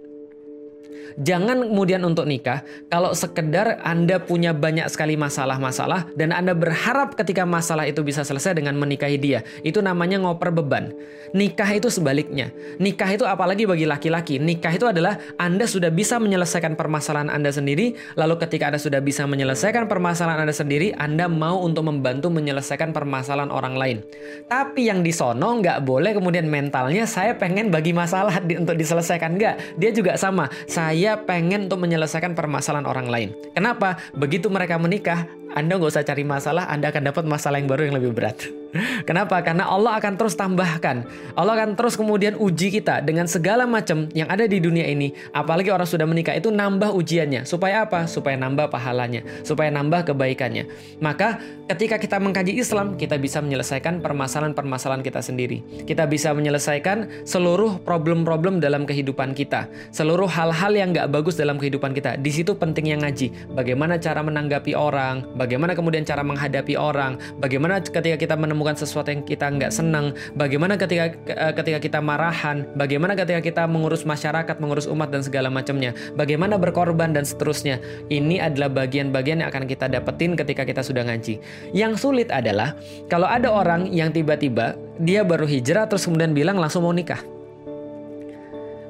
Jangan 1.19 1.69
kemudian 1.69 2.01
untuk 2.07 2.25
nikah 2.25 2.65
kalau 2.89 3.13
sekedar 3.13 3.81
Anda 3.85 4.17
punya 4.17 4.55
banyak 4.55 4.89
sekali 4.89 5.13
masalah-masalah 5.19 6.13
dan 6.17 6.33
Anda 6.33 6.57
berharap 6.57 7.13
ketika 7.13 7.45
masalah 7.45 7.85
itu 7.85 8.01
bisa 8.01 8.25
selesai 8.25 8.57
dengan 8.57 8.73
menikahi 8.79 9.17
dia. 9.21 9.45
Itu 9.61 9.83
namanya 9.83 10.21
ngoper 10.23 10.49
beban. 10.49 10.95
Nikah 11.33 11.65
itu 11.73 11.89
sebaliknya. 11.89 12.53
Nikah 12.77 13.09
itu 13.09 13.25
apalagi 13.25 13.65
bagi 13.65 13.89
laki-laki. 13.89 14.37
Nikah 14.37 14.69
itu 14.77 14.85
adalah 14.85 15.17
Anda 15.41 15.65
sudah 15.65 15.89
bisa 15.89 16.21
menyelesaikan 16.21 16.77
permasalahan 16.77 17.33
Anda 17.33 17.49
sendiri, 17.49 17.97
lalu 18.13 18.37
ketika 18.37 18.69
Anda 18.69 18.77
sudah 18.77 19.01
bisa 19.01 19.25
menyelesaikan 19.25 19.89
permasalahan 19.89 20.45
Anda 20.45 20.53
sendiri, 20.53 20.93
Anda 20.93 21.25
mau 21.25 21.65
untuk 21.65 21.89
membantu 21.89 22.29
menyelesaikan 22.29 22.93
permasalahan 22.93 23.49
orang 23.49 23.73
lain. 23.73 23.97
Tapi 24.45 24.93
yang 24.93 25.01
disono 25.01 25.57
nggak 25.57 25.81
boleh 25.81 26.13
kemudian 26.13 26.45
mentalnya 26.45 27.09
saya 27.09 27.33
pengen 27.33 27.73
bagi 27.73 27.97
masalah 27.97 28.37
di, 28.37 28.53
untuk 28.53 28.77
diselesaikan. 28.77 29.33
Nggak. 29.33 29.81
Dia 29.81 29.89
juga 29.89 30.13
sama. 30.21 30.53
Saya 30.69 30.92
dia 30.93 31.17
pengen 31.17 31.65
untuk 31.65 31.81
menyelesaikan 31.81 32.37
permasalahan 32.37 32.85
orang 32.85 33.07
lain. 33.09 33.29
Kenapa? 33.57 33.97
Begitu 34.13 34.47
mereka 34.47 34.77
menikah, 34.77 35.25
anda 35.53 35.77
nggak 35.77 35.93
usah 35.93 36.01
cari 36.01 36.25
masalah, 36.25 36.65
Anda 36.65 36.89
akan 36.89 37.13
dapat 37.13 37.23
masalah 37.29 37.61
yang 37.61 37.69
baru 37.69 37.85
yang 37.85 37.95
lebih 38.01 38.11
berat. 38.17 38.49
Kenapa? 39.09 39.37
Karena 39.45 39.69
Allah 39.69 40.01
akan 40.01 40.17
terus 40.17 40.33
tambahkan. 40.33 41.05
Allah 41.37 41.53
akan 41.61 41.77
terus 41.77 41.93
kemudian 41.93 42.33
uji 42.41 42.73
kita 42.73 43.05
dengan 43.05 43.29
segala 43.29 43.69
macam 43.69 44.09
yang 44.17 44.25
ada 44.33 44.49
di 44.49 44.57
dunia 44.57 44.89
ini. 44.89 45.13
Apalagi 45.29 45.69
orang 45.69 45.85
sudah 45.85 46.09
menikah 46.09 46.33
itu 46.33 46.49
nambah 46.49 46.89
ujiannya. 46.97 47.45
Supaya 47.45 47.85
apa? 47.85 48.09
Supaya 48.09 48.33
nambah 48.33 48.73
pahalanya. 48.73 49.21
Supaya 49.45 49.69
nambah 49.69 50.09
kebaikannya. 50.09 50.65
Maka 50.97 51.37
ketika 51.69 52.01
kita 52.01 52.17
mengkaji 52.17 52.57
Islam, 52.57 52.97
kita 52.97 53.21
bisa 53.21 53.37
menyelesaikan 53.45 54.01
permasalahan-permasalahan 54.01 55.05
kita 55.05 55.21
sendiri. 55.21 55.61
Kita 55.85 56.09
bisa 56.09 56.33
menyelesaikan 56.33 57.29
seluruh 57.29 57.77
problem-problem 57.85 58.57
dalam 58.57 58.89
kehidupan 58.89 59.37
kita. 59.37 59.69
Seluruh 59.93 60.25
hal-hal 60.25 60.73
yang 60.73 60.89
nggak 60.97 61.13
bagus 61.13 61.37
dalam 61.37 61.61
kehidupan 61.61 61.93
kita. 61.93 62.17
Di 62.17 62.33
situ 62.33 62.57
pentingnya 62.57 63.05
ngaji. 63.05 63.53
Bagaimana 63.53 64.01
cara 64.01 64.25
menanggapi 64.25 64.73
orang, 64.73 65.29
bagaimana 65.43 65.75
kemudian 65.75 66.07
cara 66.07 66.23
menghadapi 66.23 66.79
orang, 66.79 67.19
bagaimana 67.43 67.83
ketika 67.83 68.15
kita 68.15 68.35
menemukan 68.39 68.79
sesuatu 68.79 69.11
yang 69.11 69.27
kita 69.27 69.51
nggak 69.51 69.75
senang, 69.75 70.15
bagaimana 70.39 70.79
ketika 70.79 71.11
eh, 71.27 71.53
ketika 71.53 71.79
kita 71.83 71.99
marahan, 71.99 72.63
bagaimana 72.79 73.19
ketika 73.19 73.43
kita 73.43 73.63
mengurus 73.67 74.07
masyarakat, 74.07 74.55
mengurus 74.63 74.87
umat 74.87 75.11
dan 75.11 75.19
segala 75.19 75.51
macamnya, 75.51 75.91
bagaimana 76.15 76.55
berkorban 76.55 77.11
dan 77.11 77.27
seterusnya. 77.27 77.83
Ini 78.07 78.39
adalah 78.39 78.71
bagian-bagian 78.71 79.43
yang 79.43 79.49
akan 79.51 79.67
kita 79.67 79.91
dapetin 79.91 80.39
ketika 80.39 80.63
kita 80.63 80.79
sudah 80.79 81.03
ngaji. 81.03 81.43
Yang 81.75 81.99
sulit 81.99 82.31
adalah 82.31 82.79
kalau 83.11 83.27
ada 83.27 83.51
orang 83.51 83.91
yang 83.91 84.15
tiba-tiba 84.15 84.79
dia 85.01 85.25
baru 85.25 85.43
hijrah 85.43 85.89
terus 85.89 86.07
kemudian 86.07 86.31
bilang 86.31 86.55
langsung 86.55 86.87
mau 86.87 86.95
nikah. 86.95 87.19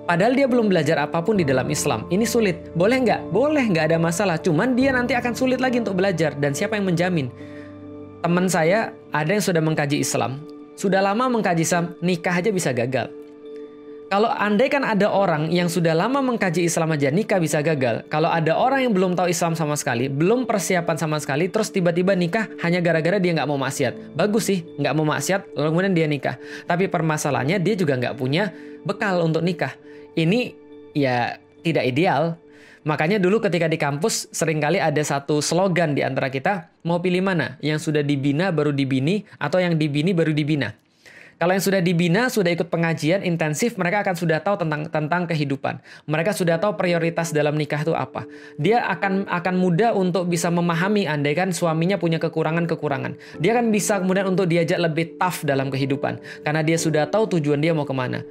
Padahal 0.04 0.36
dia 0.36 0.52
belum 0.52 0.68
belajar 0.68 1.00
apa 1.00 1.24
pun 1.24 1.40
di 1.40 1.48
dalam 1.48 1.64
Islam. 1.72 2.04
Ini 2.12 2.28
sulit. 2.28 2.76
Boleh 2.76 3.00
nggak? 3.08 3.32
Boleh, 3.32 3.64
nggak 3.64 3.86
ada 3.88 3.98
masalah. 4.00 4.36
Cuman 4.36 4.76
dia 4.76 4.92
nanti 4.92 5.16
akan 5.16 5.32
sulit 5.32 5.64
lagi 5.64 5.80
untuk 5.80 5.96
belajar. 5.96 6.36
Dan 6.36 6.52
siapa 6.52 6.76
yang 6.76 6.92
menjamin? 6.92 7.32
Teman 8.20 8.52
saya 8.52 8.92
ada 9.16 9.32
yang 9.32 9.40
sudah 9.40 9.64
mengkaji 9.64 10.04
Islam. 10.04 10.44
Sudah 10.76 11.00
lama 11.00 11.32
mengkaji 11.32 11.64
Islam, 11.64 11.96
nikah 12.04 12.36
aja 12.36 12.52
bisa 12.52 12.76
gagal. 12.76 13.08
Kalau 14.14 14.30
andai 14.30 14.70
kan 14.70 14.86
ada 14.86 15.10
orang 15.10 15.50
yang 15.50 15.66
sudah 15.66 15.98
lama 15.98 16.22
mengkaji 16.22 16.70
Islam 16.70 16.94
aja 16.94 17.10
nikah 17.10 17.42
bisa 17.42 17.66
gagal. 17.66 18.06
Kalau 18.14 18.30
ada 18.30 18.54
orang 18.54 18.86
yang 18.86 18.94
belum 18.94 19.18
tahu 19.18 19.26
Islam 19.26 19.58
sama 19.58 19.74
sekali, 19.74 20.06
belum 20.06 20.46
persiapan 20.46 21.02
sama 21.02 21.18
sekali, 21.18 21.50
terus 21.50 21.74
tiba-tiba 21.74 22.14
nikah 22.14 22.46
hanya 22.62 22.78
gara-gara 22.78 23.18
dia 23.18 23.34
nggak 23.34 23.50
mau 23.50 23.58
maksiat. 23.58 24.14
Bagus 24.14 24.54
sih, 24.54 24.62
nggak 24.78 24.94
mau 24.94 25.02
maksiat, 25.10 25.58
lalu 25.58 25.68
kemudian 25.74 25.94
dia 25.98 26.06
nikah. 26.06 26.38
Tapi 26.70 26.94
permasalahannya 26.94 27.58
dia 27.58 27.74
juga 27.74 27.98
nggak 27.98 28.14
punya 28.14 28.54
bekal 28.86 29.26
untuk 29.26 29.42
nikah. 29.42 29.74
Ini 30.14 30.54
ya 30.94 31.42
tidak 31.66 31.82
ideal. 31.90 32.38
Makanya 32.86 33.18
dulu 33.18 33.42
ketika 33.42 33.66
di 33.66 33.82
kampus 33.82 34.30
sering 34.30 34.62
kali 34.62 34.78
ada 34.78 35.02
satu 35.02 35.42
slogan 35.42 35.98
di 35.98 36.06
antara 36.06 36.30
kita, 36.30 36.70
mau 36.86 37.02
pilih 37.02 37.26
mana? 37.26 37.58
Yang 37.66 37.90
sudah 37.90 38.06
dibina 38.06 38.54
baru 38.54 38.78
dibini 38.78 39.26
atau 39.42 39.58
yang 39.58 39.74
dibini 39.74 40.14
baru 40.14 40.38
dibina. 40.38 40.83
Kalau 41.44 41.60
yang 41.60 41.66
sudah 41.68 41.84
dibina, 41.84 42.32
sudah 42.32 42.56
ikut 42.56 42.72
pengajian 42.72 43.20
intensif, 43.28 43.76
mereka 43.76 44.00
akan 44.00 44.16
sudah 44.16 44.40
tahu 44.40 44.64
tentang 44.64 44.88
tentang 44.88 45.28
kehidupan. 45.28 45.76
Mereka 46.08 46.32
sudah 46.32 46.56
tahu 46.56 46.80
prioritas 46.80 47.36
dalam 47.36 47.60
nikah 47.60 47.84
itu 47.84 47.92
apa. 47.92 48.24
Dia 48.56 48.88
akan 48.88 49.28
akan 49.28 49.56
mudah 49.60 49.92
untuk 49.92 50.32
bisa 50.32 50.48
memahami 50.48 51.04
andai 51.04 51.36
kan 51.36 51.52
suaminya 51.52 52.00
punya 52.00 52.16
kekurangan-kekurangan. 52.24 53.44
Dia 53.44 53.60
akan 53.60 53.76
bisa 53.76 54.00
kemudian 54.00 54.32
untuk 54.32 54.48
diajak 54.48 54.80
lebih 54.80 55.20
tough 55.20 55.44
dalam 55.44 55.68
kehidupan 55.68 56.24
karena 56.48 56.64
dia 56.64 56.80
sudah 56.80 57.12
tahu 57.12 57.36
tujuan 57.36 57.60
dia 57.60 57.76
mau 57.76 57.84
ke 57.84 57.92
mana. 57.92 58.24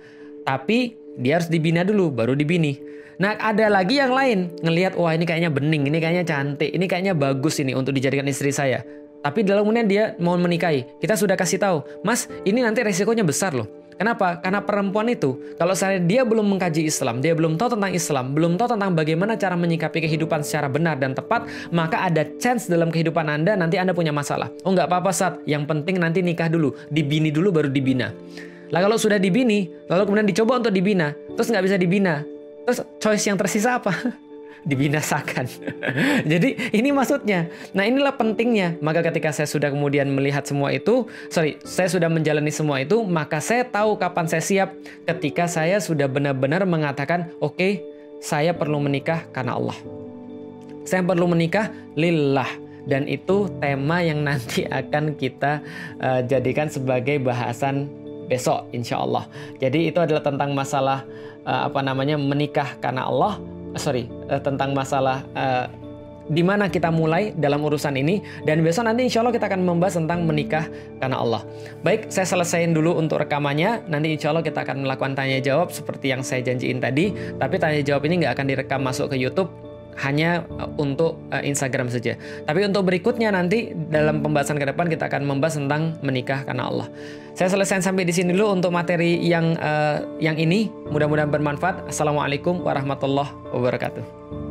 Tapi 0.49 0.97
dia 1.21 1.37
harus 1.37 1.53
dibina 1.53 1.85
dulu, 1.85 2.09
baru 2.09 2.33
dibini. 2.33 2.81
Nah, 3.21 3.37
ada 3.37 3.69
lagi 3.69 4.01
yang 4.01 4.17
lain 4.17 4.57
ngelihat 4.65 4.97
wah 4.97 5.13
ini 5.13 5.29
kayaknya 5.29 5.53
bening, 5.53 5.85
ini 5.85 6.01
kayaknya 6.01 6.25
cantik, 6.25 6.73
ini 6.73 6.89
kayaknya 6.89 7.13
bagus 7.13 7.61
ini 7.61 7.77
untuk 7.77 7.93
dijadikan 7.93 8.25
istri 8.25 8.57
saya. 8.57 8.81
Tapi 9.23 9.47
dalam 9.47 9.63
kemudian 9.63 9.87
dia 9.87 10.05
mau 10.19 10.35
menikahi, 10.35 10.99
kita 10.99 11.15
sudah 11.15 11.39
kasih 11.39 11.63
tahu, 11.63 11.79
Mas, 12.03 12.27
ini 12.43 12.61
nanti 12.61 12.83
resikonya 12.83 13.23
besar 13.23 13.55
loh. 13.55 13.71
Kenapa? 13.95 14.43
Karena 14.43 14.59
perempuan 14.59 15.07
itu, 15.07 15.39
kalau 15.55 15.79
saya 15.79 16.03
dia 16.03 16.27
belum 16.27 16.43
mengkaji 16.43 16.91
Islam, 16.91 17.23
dia 17.23 17.39
belum 17.39 17.55
tahu 17.55 17.79
tentang 17.79 17.95
Islam, 17.95 18.35
belum 18.35 18.59
tahu 18.59 18.75
tentang 18.75 18.99
bagaimana 18.99 19.39
cara 19.39 19.55
menyikapi 19.55 20.03
kehidupan 20.03 20.43
secara 20.43 20.67
benar 20.67 20.99
dan 20.99 21.15
tepat, 21.15 21.47
maka 21.71 22.03
ada 22.11 22.27
chance 22.43 22.67
dalam 22.67 22.91
kehidupan 22.91 23.31
Anda 23.31 23.55
nanti 23.55 23.79
Anda 23.79 23.95
punya 23.95 24.11
masalah. 24.11 24.51
Oh 24.67 24.75
nggak 24.75 24.91
apa-apa 24.91 25.15
saat, 25.15 25.39
yang 25.47 25.71
penting 25.71 26.03
nanti 26.03 26.19
nikah 26.19 26.51
dulu, 26.51 26.75
dibini 26.91 27.31
dulu 27.31 27.55
baru 27.55 27.71
dibina. 27.71 28.11
Lah 28.75 28.81
kalau 28.83 28.99
sudah 28.99 29.23
dibini, 29.23 29.71
lalu 29.87 30.03
kemudian 30.09 30.27
dicoba 30.27 30.59
untuk 30.59 30.75
dibina, 30.75 31.15
terus 31.39 31.53
nggak 31.53 31.63
bisa 31.63 31.77
dibina, 31.79 32.27
Terus 32.63 32.79
choice 33.03 33.25
yang 33.27 33.39
tersisa 33.39 33.79
apa? 33.79 33.93
Dibinasakan. 34.63 35.47
Jadi 36.33 36.71
ini 36.71 36.95
maksudnya. 36.95 37.51
Nah 37.75 37.83
inilah 37.83 38.15
pentingnya. 38.15 38.79
Maka 38.79 39.03
ketika 39.03 39.35
saya 39.35 39.51
sudah 39.51 39.75
kemudian 39.75 40.07
melihat 40.15 40.47
semua 40.47 40.71
itu, 40.71 41.11
sorry, 41.29 41.59
saya 41.67 41.91
sudah 41.91 42.07
menjalani 42.07 42.55
semua 42.55 42.79
itu, 42.79 43.03
maka 43.03 43.43
saya 43.43 43.67
tahu 43.67 43.99
kapan 43.99 44.31
saya 44.31 44.43
siap 44.43 44.71
ketika 45.07 45.51
saya 45.51 45.83
sudah 45.83 46.07
benar-benar 46.07 46.63
mengatakan, 46.63 47.35
oke, 47.43 47.59
okay, 47.59 47.73
saya 48.23 48.55
perlu 48.55 48.79
menikah 48.79 49.27
karena 49.35 49.59
Allah. 49.59 49.75
Saya 50.87 51.03
perlu 51.03 51.27
menikah 51.27 51.75
lillah 51.99 52.49
dan 52.87 53.07
itu 53.07 53.51
tema 53.59 54.03
yang 54.03 54.23
nanti 54.29 54.67
akan 54.67 55.19
kita 55.19 55.63
uh, 55.99 56.21
jadikan 56.27 56.71
sebagai 56.71 57.19
bahasan 57.19 57.91
besok 58.31 58.71
insya 58.71 59.03
Allah. 59.03 59.27
Jadi 59.59 59.91
itu 59.91 59.99
adalah 59.99 60.23
tentang 60.23 60.55
masalah 60.55 61.03
uh, 61.43 61.69
apa 61.69 61.83
namanya 61.83 62.15
menikah 62.15 62.79
karena 62.79 63.11
Allah, 63.11 63.43
sorry 63.77 64.09
uh, 64.29 64.41
tentang 64.41 64.77
masalah 64.77 65.25
uh, 65.37 65.67
di 66.31 66.41
mana 66.41 66.71
kita 66.71 66.89
mulai 66.95 67.35
dalam 67.35 67.61
urusan 67.67 67.99
ini 67.99 68.23
dan 68.47 68.63
besok 68.63 68.87
nanti 68.87 69.11
insya 69.11 69.21
Allah 69.27 69.35
kita 69.35 69.51
akan 69.51 69.67
membahas 69.67 69.99
tentang 69.99 70.23
menikah 70.23 70.71
karena 71.03 71.19
Allah. 71.19 71.43
Baik, 71.83 72.15
saya 72.15 72.25
selesaiin 72.31 72.71
dulu 72.71 72.95
untuk 72.95 73.19
rekamannya. 73.21 73.91
Nanti 73.91 74.15
insya 74.15 74.31
Allah 74.31 74.47
kita 74.47 74.63
akan 74.63 74.87
melakukan 74.87 75.19
tanya 75.19 75.43
jawab 75.43 75.75
seperti 75.75 76.15
yang 76.15 76.23
saya 76.23 76.47
janjiin 76.47 76.79
tadi. 76.79 77.11
Tapi 77.37 77.55
tanya 77.59 77.83
jawab 77.83 78.07
ini 78.07 78.23
nggak 78.23 78.39
akan 78.39 78.47
direkam 78.47 78.81
masuk 78.87 79.11
ke 79.11 79.19
YouTube 79.19 79.51
hanya 80.01 80.47
uh, 80.57 80.69
untuk 80.81 81.21
uh, 81.29 81.43
Instagram 81.45 81.93
saja. 81.93 82.17
Tapi 82.49 82.65
untuk 82.65 82.89
berikutnya 82.89 83.33
nanti 83.33 83.73
dalam 83.93 84.25
pembahasan 84.25 84.57
ke 84.57 84.67
depan 84.69 84.89
kita 84.89 85.09
akan 85.13 85.29
membahas 85.29 85.61
tentang 85.61 86.01
menikah 86.01 86.45
karena 86.47 86.69
Allah. 86.69 86.89
Saya 87.33 87.49
selesai 87.49 87.85
sampai 87.85 88.05
di 88.05 88.13
sini 88.13 88.37
dulu 88.37 88.61
untuk 88.61 88.73
materi 88.73 89.21
yang 89.25 89.57
uh, 89.57 90.05
yang 90.21 90.37
ini. 90.37 90.69
Mudah-mudahan 90.93 91.33
bermanfaat. 91.33 91.89
Assalamualaikum 91.89 92.61
warahmatullahi 92.61 93.33
wabarakatuh. 93.53 94.43